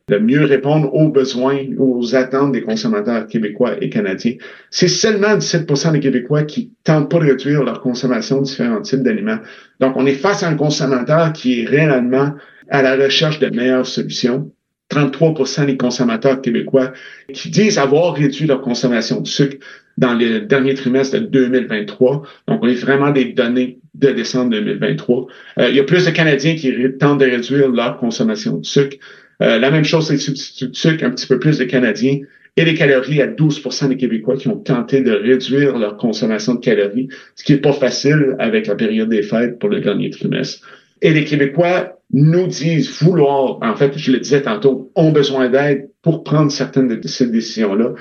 de 0.08 0.18
mieux 0.18 0.46
répondre 0.46 0.94
aux 0.94 1.10
besoins, 1.10 1.60
aux 1.78 2.16
attentes 2.16 2.54
des 2.54 2.62
consommateurs 2.62 3.28
québécois 3.28 3.76
et 3.82 3.90
canadiens. 3.90 4.36
C'est 4.70 4.88
seulement 4.88 5.36
17% 5.36 5.92
des 5.92 6.00
Québécois 6.00 6.44
qui 6.44 6.72
tentent 6.86 7.12
pas 7.12 7.20
de 7.20 7.26
réduire 7.26 7.64
leur 7.64 7.82
consommation 7.82 8.40
de 8.40 8.46
différents 8.46 8.82
types 8.82 9.04
d'aliments. 9.04 9.40
Donc, 9.82 9.98
on 9.98 10.06
est 10.06 10.14
face 10.14 10.44
à 10.44 10.48
un 10.48 10.56
consommateur 10.56 11.34
qui 11.34 11.62
est 11.62 11.66
réellement 11.66 12.34
à 12.70 12.82
la 12.82 12.96
recherche 12.96 13.40
de 13.40 13.50
meilleures 13.50 13.86
solutions. 13.86 14.50
33% 14.90 15.66
des 15.66 15.76
consommateurs 15.76 16.42
québécois 16.42 16.94
qui 17.34 17.50
disent 17.50 17.78
avoir 17.78 18.14
réduit 18.14 18.48
leur 18.48 18.62
consommation 18.62 19.20
de 19.20 19.28
sucre 19.28 19.58
dans 19.98 20.14
le 20.14 20.40
dernier 20.40 20.76
trimestre 20.76 21.20
de 21.20 21.26
2023. 21.26 22.22
Donc, 22.48 22.60
on 22.64 22.68
est 22.70 22.76
vraiment 22.76 23.12
des 23.12 23.34
données 23.34 23.80
de 23.96 24.12
décembre 24.12 24.52
2023. 24.52 25.28
Euh, 25.60 25.70
il 25.70 25.76
y 25.76 25.80
a 25.82 25.84
plus 25.84 26.06
de 26.06 26.12
Canadiens 26.12 26.56
qui 26.56 26.74
tentent 26.98 27.20
de 27.20 27.26
réduire 27.26 27.68
leur 27.68 27.98
consommation 27.98 28.58
de 28.58 28.66
sucre. 28.66 28.96
Euh, 29.42 29.60
la 29.60 29.72
même 29.72 29.84
chose, 29.84 30.08
c'est 30.08 30.14
le 30.14 30.68
de 30.68 30.76
sucre, 30.76 31.04
un 31.04 31.12
petit 31.12 31.28
peu 31.28 31.40
plus 31.40 31.58
de 31.58 31.64
Canadiens. 31.66 32.20
Et 32.60 32.66
les 32.66 32.74
calories 32.74 33.22
à 33.22 33.28
12% 33.28 33.90
des 33.90 33.98
Québécois 33.98 34.36
qui 34.36 34.48
ont 34.48 34.58
tenté 34.58 35.02
de 35.02 35.12
réduire 35.12 35.78
leur 35.78 35.96
consommation 35.98 36.56
de 36.56 36.60
calories, 36.60 37.08
ce 37.36 37.44
qui 37.44 37.54
n'est 37.54 37.60
pas 37.60 37.74
facile 37.74 38.36
avec 38.40 38.66
la 38.66 38.74
période 38.74 39.10
des 39.10 39.22
fêtes 39.22 39.60
pour 39.60 39.70
le 39.70 39.80
dernier 39.80 40.10
trimestre. 40.10 40.68
Et 41.04 41.14
les 41.14 41.24
Québécois 41.24 42.00
nous 42.12 42.48
disent 42.48 42.90
vouloir, 43.04 43.60
en 43.62 43.76
fait, 43.76 43.96
je 43.96 44.12
le 44.12 44.20
disais 44.20 44.42
tantôt, 44.42 44.92
ont 44.96 45.12
besoin 45.12 45.50
d'aide 45.50 45.90
pour 46.02 46.24
prendre 46.24 46.52
certaines 46.52 46.88
de 46.88 47.08
ces 47.08 47.28
décisions-là. 47.28 47.94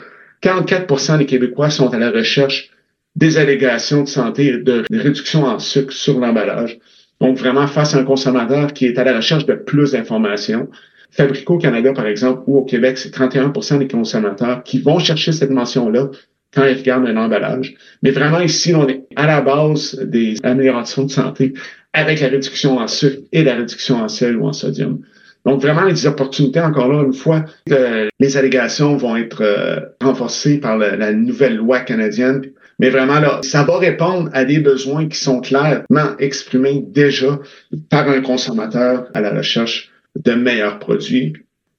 44% 0.43 1.19
des 1.19 1.27
Québécois 1.27 1.69
sont 1.69 1.93
à 1.93 1.99
la 1.99 2.11
recherche 2.11 2.71
des 3.15 3.37
allégations 3.37 4.05
de 4.05 4.09
santé 4.09 4.47
et 4.47 4.59
de 4.59 4.85
réduction 4.91 5.45
en 5.45 5.59
sucre 5.59 5.93
sur 5.93 6.19
l'emballage. 6.19 6.79
Donc, 7.21 7.37
vraiment, 7.39 7.67
face 7.67 7.95
à 7.95 7.99
un 7.99 8.05
consommateur 8.05 8.73
qui 8.73 8.87
est 8.87 8.99
à 8.99 9.05
la 9.05 9.17
recherche 9.17 9.47
de 9.47 9.55
plus 9.55 9.93
d'informations. 9.93 10.69
Fabrico 11.11 11.59
Canada, 11.59 11.93
par 11.93 12.07
exemple, 12.07 12.43
ou 12.47 12.59
au 12.59 12.65
Québec, 12.65 12.99
c'est 12.99 13.15
31% 13.15 13.79
des 13.79 13.89
consommateurs 13.89 14.63
qui 14.63 14.81
vont 14.81 14.99
chercher 14.99 15.33
cette 15.33 15.51
mention-là 15.51 16.11
quand 16.55 16.65
ils 16.65 16.77
regardent 16.77 17.07
un 17.07 17.17
emballage. 17.17 17.75
Mais 18.03 18.11
vraiment, 18.11 18.41
ici, 18.41 18.75
on 18.75 18.89
est 18.89 19.05
à 19.17 19.27
la 19.27 19.41
base 19.41 19.99
des 19.99 20.37
améliorations 20.43 21.05
de 21.05 21.11
santé 21.11 21.55
avec 21.93 22.21
la 22.21 22.29
réduction 22.29 22.79
en 22.79 22.89
sucre 22.89 23.23
et 23.33 23.45
la 23.45 23.55
réduction 23.55 23.97
en 24.03 24.09
sel 24.09 24.37
ou 24.37 24.47
en 24.47 24.53
sodium. 24.53 25.01
Donc, 25.47 25.63
vraiment, 25.63 25.85
les 25.85 26.07
opportunités, 26.07 26.61
encore 26.61 26.93
là, 26.93 27.05
une 27.05 27.15
fois 27.15 27.45
les 28.19 28.37
allégations 28.37 28.97
vont 28.97 29.17
être 29.17 29.43
euh, 29.43 29.81
renforcées 30.03 30.59
par 30.59 30.77
la, 30.77 31.13
nouvelle 31.13 31.57
loi 31.57 31.81
canadienne, 31.81 32.43
mais 32.81 32.91
vraiment, 32.91 33.21
là, 33.21 33.39
ça 33.43 33.63
va 33.63 33.79
répondre 33.79 34.29
à 34.33 34.45
des 34.45 34.59
besoins 34.59 35.09
qui 35.09 35.19
sont 35.19 35.41
clairement 35.41 36.17
exprimés 36.19 36.85
déjà 36.89 37.39
par 37.91 38.09
un 38.09 38.21
consommateur 38.21 39.07
à 39.15 39.21
la 39.21 39.31
recherche 39.31 39.93
de 40.25 40.33
meilleurs 40.33 40.79
produits. 40.79 41.35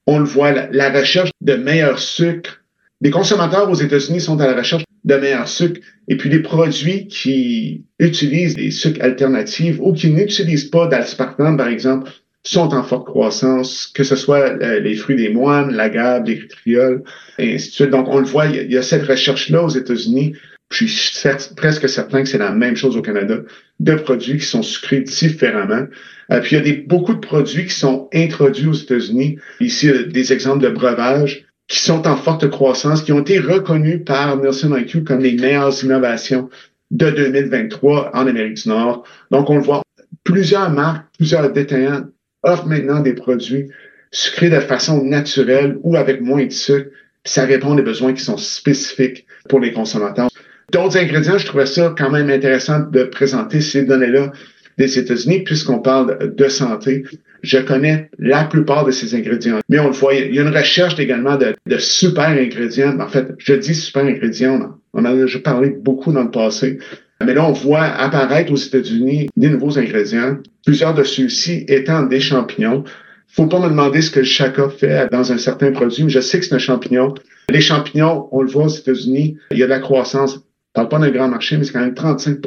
On 0.06 0.20
le 0.20 0.26
voit, 0.26 0.52
la, 0.52 0.90
recherche 0.90 1.32
de 1.42 1.56
meilleurs 1.56 2.00
sucres. 2.00 2.64
Les 3.02 3.10
consommateurs 3.10 3.70
aux 3.70 3.76
États-Unis 3.76 4.22
sont 4.22 4.40
à 4.40 4.48
la 4.48 4.56
recherche 4.56 4.84
de 5.04 5.16
meilleurs 5.16 5.48
sucres. 5.48 5.82
Et 6.08 6.18
puis 6.18 6.30
les 6.30 6.42
produits 6.42 7.08
qui 7.08 7.84
utilisent 8.00 8.56
des 8.56 8.72
sucres 8.72 9.04
alternatifs 9.04 9.78
ou 9.80 9.94
qui 9.94 10.10
n'utilisent 10.10 10.70
pas 10.70 10.88
d'aspartame, 10.88 11.58
par 11.58 11.68
exemple, 11.68 12.10
sont 12.44 12.74
en 12.74 12.84
forte 12.84 13.06
croissance, 13.06 13.92
que 13.94 14.04
ce 14.04 14.16
soit 14.16 14.62
euh, 14.62 14.80
les 14.80 14.96
fruits 14.96 15.18
des 15.18 15.30
moines, 15.30 15.72
l'agave, 15.74 16.24
les 16.26 16.48
trioles, 16.48 17.04
et 17.38 17.56
ainsi 17.56 17.70
de 17.70 17.74
suite. 17.74 17.90
Donc, 17.90 18.08
on 18.08 18.20
le 18.20 18.26
voit, 18.26 18.46
il 18.46 18.72
y 18.72 18.78
a, 18.78 18.82
cette 18.82 19.04
recherche-là 19.04 19.64
aux 19.64 19.70
États-Unis. 19.70 20.34
Je 20.72 20.86
suis 20.86 21.30
presque 21.56 21.88
certain 21.88 22.24
que 22.24 22.30
c'est 22.30 22.38
la 22.38 22.52
même 22.52 22.76
chose 22.76 22.96
au 22.98 23.02
Canada, 23.02 23.40
de 23.80 23.96
produits 23.96 24.38
qui 24.38 24.46
sont 24.46 24.64
sucrés 24.64 25.02
différemment. 25.02 25.88
Euh, 26.32 26.42
puis 26.42 26.56
il 26.58 26.68
y 26.68 26.72
a 26.72 26.76
beaucoup 26.88 27.14
de 27.14 27.20
produits 27.20 27.66
qui 27.66 27.74
sont 27.74 28.10
introduits 28.14 28.68
aux 28.68 28.74
États-Unis. 28.74 29.38
Ici, 29.60 29.90
des 30.10 30.34
exemples 30.34 30.64
de 30.64 30.70
breuvages 30.70 31.46
qui 31.68 31.80
sont 31.80 32.08
en 32.08 32.16
forte 32.16 32.50
croissance, 32.50 33.02
qui 33.02 33.12
ont 33.12 33.20
été 33.20 33.40
reconnus 33.40 34.02
par 34.06 34.38
Nielsen 34.38 34.76
IQ 34.78 35.04
comme 35.04 35.20
les 35.20 35.36
meilleures 35.36 35.84
innovations 35.84 36.50
de 36.92 37.10
2023 37.10 38.12
en 38.14 38.28
Amérique 38.28 38.64
du 38.64 38.70
Nord. 38.70 39.04
Donc, 39.32 39.50
on 39.50 39.56
le 39.56 39.62
voit, 39.62 39.82
plusieurs 40.24 40.70
marques, 40.70 41.06
plusieurs 41.18 41.52
détaillants 41.52 42.06
offrent 42.44 42.68
maintenant 42.68 43.02
des 43.02 43.14
produits 43.14 43.70
sucrés 44.12 44.50
de 44.50 44.60
façon 44.60 45.04
naturelle 45.04 45.78
ou 45.84 45.98
avec 45.98 46.22
moins 46.22 46.46
de 46.46 46.52
sucre. 46.52 46.90
Ça 47.26 47.44
répond 47.44 47.74
à 47.74 47.76
des 47.76 47.82
besoins 47.82 48.14
qui 48.14 48.24
sont 48.24 48.38
spécifiques 48.38 49.26
pour 49.50 49.60
les 49.60 49.74
consommateurs. 49.74 50.30
D'autres 50.72 50.98
ingrédients, 50.98 51.38
je 51.38 51.46
trouvais 51.46 51.66
ça 51.66 51.94
quand 51.98 52.10
même 52.10 52.30
intéressant 52.30 52.80
de 52.80 53.04
présenter 53.04 53.60
ces 53.60 53.84
données-là 53.84 54.32
des 54.78 55.00
États-Unis, 55.00 55.44
puisqu'on 55.44 55.80
parle 55.80 56.36
de 56.36 56.48
santé. 56.48 57.04
Je 57.44 57.58
connais 57.60 58.10
la 58.20 58.44
plupart 58.44 58.86
de 58.86 58.92
ces 58.92 59.16
ingrédients. 59.16 59.60
Mais 59.70 59.80
on 59.80 59.88
le 59.88 59.94
voit, 59.94 60.14
il 60.14 60.34
y 60.34 60.40
a 60.40 60.42
une 60.42 60.56
recherche 60.56 61.00
également 61.00 61.38
de, 61.38 61.78
super 61.78 62.30
ingrédients. 62.30 63.00
En 63.00 63.08
fait, 63.08 63.34
je 63.38 63.54
dis 63.54 63.76
super 63.76 64.06
ingrédients, 64.06 64.78
on 64.94 65.02
en 65.02 65.06
a 65.06 65.16
déjà 65.16 65.40
parlé 65.40 65.70
beaucoup 65.70 66.12
dans 66.12 66.24
le 66.24 66.32
passé. 66.32 66.80
Mais 67.24 67.34
là, 67.34 67.48
on 67.48 67.54
voit 67.54 67.84
apparaître 67.84 68.52
aux 68.52 68.58
États-Unis 68.58 69.30
des 69.36 69.50
nouveaux 69.50 69.80
ingrédients, 69.80 70.38
plusieurs 70.66 70.94
de 70.94 71.04
ceux-ci 71.04 71.66
étant 71.68 72.04
des 72.04 72.20
champignons. 72.20 72.84
Faut 73.28 73.48
pas 73.48 73.60
me 73.60 73.70
demander 73.70 74.02
ce 74.02 74.12
que 74.12 74.24
chacun 74.24 74.70
fait 74.70 75.10
dans 75.12 75.32
un 75.32 75.38
certain 75.38 75.72
produit, 75.72 76.04
mais 76.04 76.10
je 76.10 76.20
sais 76.20 76.40
que 76.40 76.46
c'est 76.46 76.56
un 76.56 76.60
champignon. 76.60 77.14
Les 77.50 77.62
champignons, 77.62 78.28
on 78.32 78.42
le 78.42 78.50
voit 78.50 78.66
aux 78.66 78.70
États-Unis, 78.70 79.38
il 79.52 79.58
y 79.58 79.64
a 79.64 79.66
de 79.66 79.72
la 79.72 79.80
croissance. 79.80 80.36
Je 80.36 80.40
parle 80.74 80.90
pas 80.90 81.00
d'un 81.00 81.10
grand 81.10 81.28
marché, 81.28 81.58
mais 81.58 81.64
c'est 81.64 81.74
quand 81.74 81.80
même 81.80 81.96
35 81.96 82.40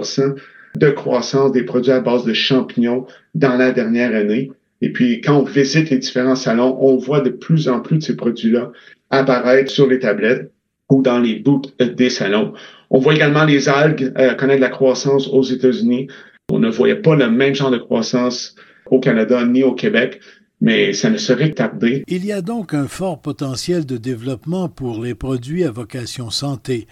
de 0.77 0.91
croissance 0.91 1.53
des 1.53 1.65
produits 1.65 1.93
à 1.93 2.01
base 2.01 2.25
de 2.25 2.33
champignons 2.33 3.07
dans 3.35 3.57
la 3.57 3.73
dernière 3.73 4.15
année. 4.15 4.51
Et 4.83 4.93
puis, 4.93 5.21
quand 5.21 5.39
on 5.39 5.45
visite 5.45 5.91
les 5.91 5.99
différents 5.99 6.37
salons, 6.37 6.79
on 6.81 6.97
voit 6.97 7.21
de 7.21 7.31
plus 7.31 7.69
en 7.69 7.81
plus 7.81 7.99
de 7.99 8.03
ces 8.03 8.17
produits-là 8.17 8.73
apparaître 9.11 9.71
sur 9.71 9.89
les 9.89 9.99
tablettes 9.99 10.53
ou 10.91 11.03
dans 11.03 11.19
les 11.19 11.37
booths 11.37 11.75
des 11.81 12.11
salons. 12.11 12.53
On 12.91 12.99
voit 12.99 13.15
également 13.15 13.45
les 13.45 13.69
algues 13.69 14.13
euh, 14.19 14.35
connaître 14.35 14.61
la 14.61 14.69
croissance 14.69 15.29
aux 15.29 15.43
États-Unis. 15.43 16.09
On 16.51 16.59
ne 16.59 16.69
voyait 16.71 16.97
pas 16.97 17.15
le 17.15 17.31
même 17.31 17.55
genre 17.55 17.71
de 17.71 17.79
croissance 17.79 18.55
au 18.91 18.99
Canada 18.99 19.45
ni 19.45 19.63
au 19.63 19.73
Québec, 19.73 20.21
mais 20.61 20.93
ça 20.93 21.11
ne 21.11 21.17
serait 21.17 21.53
tardé. 21.53 22.05
Il 22.09 22.25
y 22.25 22.33
a 22.33 22.43
donc 22.43 22.75
un 22.75 22.89
fort 22.89 23.21
potentiel 23.21 23.87
de 23.87 23.97
développement 23.97 24.69
pour 24.69 25.03
les 25.03 25.15
produits 25.15 25.65
à 25.65 25.71
vocation 25.71 26.31
santé. 26.31 26.87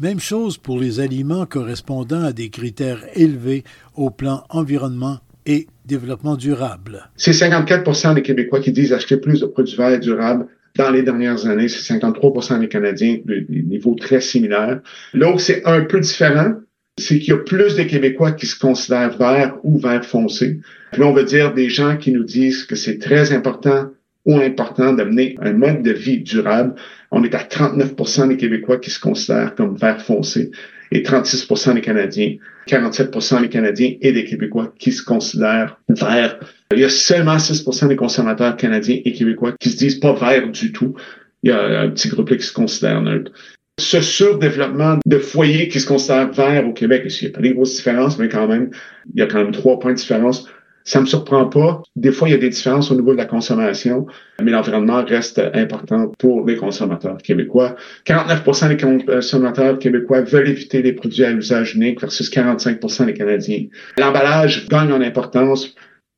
Même 0.00 0.18
chose 0.18 0.56
pour 0.56 0.80
les 0.80 0.98
aliments 0.98 1.44
correspondant 1.44 2.22
à 2.22 2.32
des 2.32 2.48
critères 2.48 3.04
élevés 3.12 3.64
au 3.94 4.08
plan 4.08 4.44
environnement 4.48 5.18
et 5.44 5.66
développement 5.84 6.36
durable. 6.36 7.10
C'est 7.16 7.34
54 7.34 8.14
des 8.14 8.22
Québécois 8.22 8.60
qui 8.60 8.72
disent 8.72 8.94
acheter 8.94 9.18
plus 9.18 9.40
de 9.40 9.46
produits 9.46 9.76
verts 9.76 10.00
durables 10.00 10.46
dans 10.76 10.90
les 10.90 11.02
dernières 11.02 11.46
années, 11.46 11.68
c'est 11.68 11.82
53 11.82 12.58
des 12.60 12.68
Canadiens, 12.68 13.18
des 13.26 13.44
niveaux 13.50 13.94
très 13.94 14.22
similaires. 14.22 14.80
Où 15.12 15.38
c'est 15.38 15.66
un 15.66 15.82
peu 15.82 16.00
différent, 16.00 16.54
c'est 16.96 17.18
qu'il 17.18 17.34
y 17.34 17.36
a 17.36 17.38
plus 17.38 17.76
de 17.76 17.82
Québécois 17.82 18.32
qui 18.32 18.46
se 18.46 18.58
considèrent 18.58 19.18
verts 19.18 19.58
ou 19.64 19.78
verts 19.78 20.06
foncés. 20.06 20.60
Puis 20.92 21.02
là, 21.02 21.08
on 21.08 21.12
veut 21.12 21.24
dire 21.24 21.52
des 21.52 21.68
gens 21.68 21.98
qui 21.98 22.12
nous 22.12 22.24
disent 22.24 22.64
que 22.64 22.74
c'est 22.74 22.98
très 22.98 23.34
important 23.34 23.90
important 24.38 24.92
d'amener 24.92 25.36
un 25.40 25.52
mode 25.52 25.82
de 25.82 25.92
vie 25.92 26.20
durable. 26.20 26.74
On 27.10 27.24
est 27.24 27.34
à 27.34 27.42
39% 27.42 28.28
des 28.28 28.36
Québécois 28.36 28.78
qui 28.78 28.90
se 28.90 29.00
considèrent 29.00 29.54
comme 29.54 29.76
verts 29.76 30.02
foncés 30.02 30.50
et 30.92 31.02
36% 31.02 31.74
des 31.74 31.80
Canadiens, 31.80 32.36
47% 32.68 33.42
des 33.42 33.48
Canadiens 33.48 33.94
et 34.00 34.12
des 34.12 34.24
Québécois 34.24 34.72
qui 34.78 34.92
se 34.92 35.02
considèrent 35.02 35.80
verts. 35.88 36.38
Il 36.72 36.78
y 36.78 36.84
a 36.84 36.88
seulement 36.88 37.36
6% 37.36 37.88
des 37.88 37.96
consommateurs 37.96 38.56
canadiens 38.56 39.00
et 39.04 39.12
québécois 39.12 39.52
qui 39.58 39.70
se 39.70 39.76
disent 39.76 39.98
pas 39.98 40.12
verts 40.12 40.48
du 40.48 40.72
tout. 40.72 40.94
Il 41.42 41.50
y 41.50 41.52
a 41.52 41.80
un 41.80 41.90
petit 41.90 42.08
groupe 42.08 42.36
qui 42.36 42.44
se 42.44 42.52
considère 42.52 43.02
neutre. 43.02 43.32
Ce 43.80 44.00
surdéveloppement 44.00 44.98
de 45.06 45.18
foyers 45.18 45.68
qui 45.68 45.80
se 45.80 45.86
considèrent 45.86 46.30
verts 46.32 46.68
au 46.68 46.72
Québec, 46.72 47.02
il 47.06 47.24
n'y 47.24 47.30
a 47.32 47.34
pas 47.34 47.40
des 47.40 47.54
grosses 47.54 47.76
différences, 47.76 48.18
mais 48.18 48.28
quand 48.28 48.46
même, 48.46 48.70
il 49.14 49.18
y 49.18 49.22
a 49.22 49.26
quand 49.26 49.42
même 49.42 49.52
trois 49.52 49.78
points 49.80 49.92
de 49.92 49.96
différence. 49.96 50.48
Ça 50.84 51.00
me 51.00 51.06
surprend 51.06 51.46
pas. 51.46 51.82
Des 51.96 52.12
fois, 52.12 52.28
il 52.28 52.32
y 52.32 52.34
a 52.34 52.38
des 52.38 52.48
différences 52.48 52.90
au 52.90 52.94
niveau 52.94 53.12
de 53.12 53.18
la 53.18 53.26
consommation, 53.26 54.06
mais 54.42 54.50
l'environnement 54.50 55.04
reste 55.04 55.40
important 55.54 56.12
pour 56.18 56.46
les 56.46 56.56
consommateurs 56.56 57.18
québécois. 57.18 57.76
49% 58.06 58.68
des 58.68 59.04
consommateurs 59.04 59.78
québécois 59.78 60.22
veulent 60.22 60.48
éviter 60.48 60.82
les 60.82 60.92
produits 60.92 61.24
à 61.24 61.32
usage 61.32 61.74
unique 61.74 62.00
versus 62.00 62.30
45% 62.30 63.06
des 63.06 63.14
Canadiens. 63.14 63.66
L'emballage 63.98 64.68
gagne 64.68 64.92
en 64.92 65.00
importance. 65.00 65.74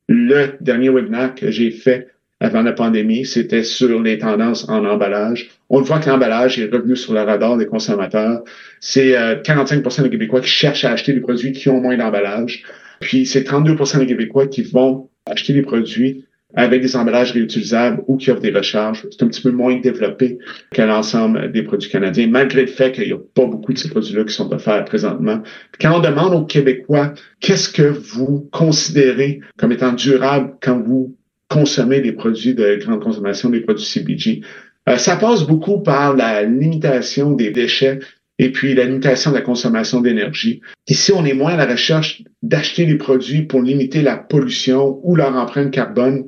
Le 0.08 0.52
dernier 0.60 0.90
webinaire 0.90 1.34
que 1.34 1.50
j'ai 1.50 1.70
fait 1.70 2.08
avant 2.42 2.62
la 2.62 2.72
pandémie, 2.72 3.24
c'était 3.24 3.62
sur 3.62 4.02
les 4.02 4.18
tendances 4.18 4.68
en 4.68 4.84
emballage. 4.84 5.50
On 5.70 5.80
voit 5.80 6.00
que 6.00 6.10
l'emballage 6.10 6.58
est 6.58 6.70
revenu 6.72 6.96
sur 6.96 7.14
le 7.14 7.20
radar 7.20 7.56
des 7.56 7.66
consommateurs. 7.66 8.42
C'est 8.80 9.12
45% 9.12 10.00
euh, 10.00 10.02
des 10.02 10.10
Québécois 10.10 10.40
qui 10.40 10.48
cherchent 10.48 10.84
à 10.84 10.90
acheter 10.90 11.12
des 11.12 11.20
produits 11.20 11.52
qui 11.52 11.68
ont 11.68 11.80
moins 11.80 11.96
d'emballage. 11.96 12.64
Puis 13.02 13.26
c'est 13.26 13.46
32% 13.46 13.98
des 13.98 14.06
Québécois 14.06 14.46
qui 14.46 14.62
vont 14.62 15.10
acheter 15.26 15.52
des 15.52 15.62
produits 15.62 16.24
avec 16.54 16.82
des 16.82 16.96
emballages 16.96 17.32
réutilisables 17.32 18.02
ou 18.06 18.16
qui 18.16 18.30
offrent 18.30 18.42
des 18.42 18.50
recharges. 18.50 19.06
C'est 19.10 19.22
un 19.22 19.28
petit 19.28 19.40
peu 19.40 19.50
moins 19.50 19.78
développé 19.80 20.38
que 20.70 20.82
l'ensemble 20.82 21.50
des 21.50 21.62
produits 21.62 21.90
canadiens, 21.90 22.26
malgré 22.26 22.62
le 22.62 22.66
fait 22.66 22.92
qu'il 22.92 23.06
n'y 23.06 23.12
a 23.12 23.18
pas 23.34 23.46
beaucoup 23.46 23.72
de 23.72 23.78
ces 23.78 23.88
produits-là 23.88 24.24
qui 24.24 24.34
sont 24.34 24.52
offerts 24.52 24.84
présentement. 24.84 25.42
quand 25.80 25.96
on 25.96 26.00
demande 26.00 26.34
aux 26.34 26.44
Québécois 26.44 27.14
qu'est-ce 27.40 27.68
que 27.68 27.82
vous 27.82 28.48
considérez 28.52 29.40
comme 29.56 29.72
étant 29.72 29.92
durable 29.92 30.54
quand 30.60 30.78
vous 30.78 31.16
consommez 31.48 32.00
des 32.00 32.12
produits 32.12 32.54
de 32.54 32.76
grande 32.76 33.02
consommation, 33.02 33.50
des 33.50 33.60
produits 33.60 33.84
CBG, 33.84 34.42
euh, 34.88 34.96
ça 34.96 35.16
passe 35.16 35.44
beaucoup 35.44 35.80
par 35.80 36.14
la 36.14 36.42
limitation 36.42 37.32
des 37.32 37.50
déchets 37.50 37.98
et 38.38 38.50
puis 38.50 38.74
la 38.74 38.84
limitation 38.84 39.30
de 39.30 39.36
la 39.36 39.42
consommation 39.42 40.00
d'énergie. 40.00 40.60
Ici, 40.88 41.12
on 41.12 41.24
est 41.24 41.34
moins 41.34 41.54
à 41.54 41.56
la 41.56 41.66
recherche 41.66 42.24
d'acheter 42.42 42.86
des 42.86 42.96
produits 42.96 43.42
pour 43.42 43.62
limiter 43.62 44.02
la 44.02 44.16
pollution 44.16 45.00
ou 45.02 45.14
leur 45.14 45.36
empreinte 45.36 45.70
carbone 45.70 46.24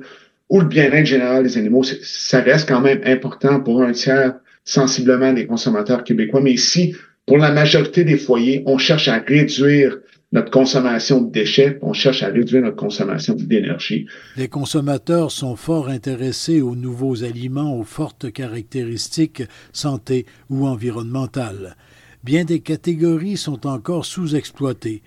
ou 0.49 0.59
le 0.59 0.67
bien-être 0.67 1.05
général 1.05 1.43
des 1.43 1.57
animaux. 1.57 1.83
Ça 1.83 2.41
reste 2.41 2.67
quand 2.67 2.81
même 2.81 3.01
important 3.05 3.59
pour 3.59 3.81
un 3.81 3.91
tiers 3.91 4.35
sensiblement 4.63 5.33
des 5.33 5.47
consommateurs 5.47 6.03
québécois. 6.03 6.41
Mais 6.41 6.53
ici, 6.53 6.95
pour 7.25 7.37
la 7.37 7.51
majorité 7.51 8.03
des 8.03 8.17
foyers, 8.17 8.63
on 8.65 8.77
cherche 8.77 9.07
à 9.07 9.17
réduire 9.17 9.97
notre 10.31 10.51
consommation 10.51 11.21
de 11.21 11.31
déchets, 11.31 11.79
on 11.81 11.93
cherche 11.93 12.21
à 12.21 12.27
réduire 12.27 12.61
notre 12.61 12.75
consommation 12.75 13.35
d'énergie. 13.35 14.05
Les 14.35 14.49
consommateurs 14.49 15.31
sont 15.31 15.55
fort 15.55 15.87
intéressés 15.87 16.61
aux 16.61 16.75
nouveaux 16.75 17.23
aliments 17.23 17.77
aux 17.77 17.83
fortes 17.83 18.31
caractéristiques 18.31 19.43
santé 19.71 20.25
ou 20.49 20.67
environnementales 20.67 21.77
bien 22.25 22.43
des 22.43 22.59
catégories 22.59 23.37
sont 23.37 23.67
encore 23.67 24.03
sous-exploitées. 24.03 25.03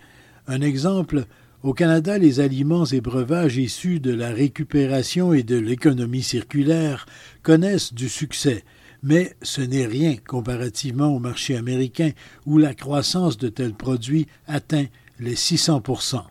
Un 0.47 0.61
exemple, 0.61 1.25
au 1.65 1.75
Canada, 1.75 2.17
les 2.17 2.39
aliments 2.39 2.85
et 2.85 3.01
breuvages 3.01 3.57
issus 3.57 3.99
de 3.99 4.15
la 4.15 4.31
récupération 4.31 5.33
et 5.33 5.43
de 5.43 5.57
l'économie 5.57 6.23
circulaire 6.23 7.07
connaissent 7.43 7.93
du 7.93 8.09
succès, 8.09 8.65
mais 9.03 9.35
ce 9.43 9.61
n'est 9.61 9.87
rien 9.87 10.15
comparativement 10.29 11.09
au 11.09 11.19
marché 11.19 11.57
américain 11.57 12.13
où 12.47 12.57
la 12.57 12.73
croissance 12.73 13.37
de 13.37 13.49
tels 13.49 13.75
produits 13.75 14.29
atteint 14.47 14.87
les 15.19 15.35
600% 15.35 16.23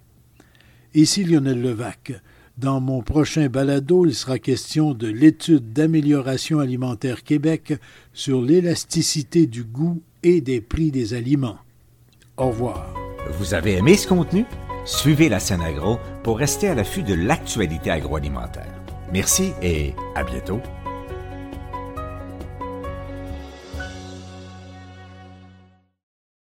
Ici 0.94 1.26
Lionel 1.26 1.62
Levac. 1.62 2.14
Dans 2.58 2.80
mon 2.80 3.02
prochain 3.02 3.50
balado, 3.50 4.06
il 4.06 4.16
sera 4.16 4.40
question 4.40 4.94
de 4.94 5.08
l'étude 5.08 5.74
d'amélioration 5.74 6.60
alimentaire 6.60 7.24
Québec 7.24 7.74
sur 8.14 8.42
l'élasticité 8.42 9.46
du 9.46 9.66
goût 9.66 10.02
et 10.28 10.42
des 10.42 10.62
prix 10.62 10.92
des 10.92 11.14
aliments. 11.14 11.58
Au 12.36 12.48
revoir. 12.48 12.94
Vous 13.40 13.54
avez 13.54 13.76
aimé 13.78 13.96
ce 13.96 14.08
contenu? 14.08 14.46
Suivez 14.86 15.30
la 15.30 15.40
scène 15.40 15.62
agro 15.62 16.00
pour 16.24 16.38
rester 16.38 16.68
à 16.68 16.76
l'affût 16.76 17.04
de 17.04 17.14
l'actualité 17.14 17.92
agroalimentaire. 17.92 18.74
Merci 19.12 19.54
et 19.62 19.94
à 20.16 20.24
bientôt. 20.24 20.60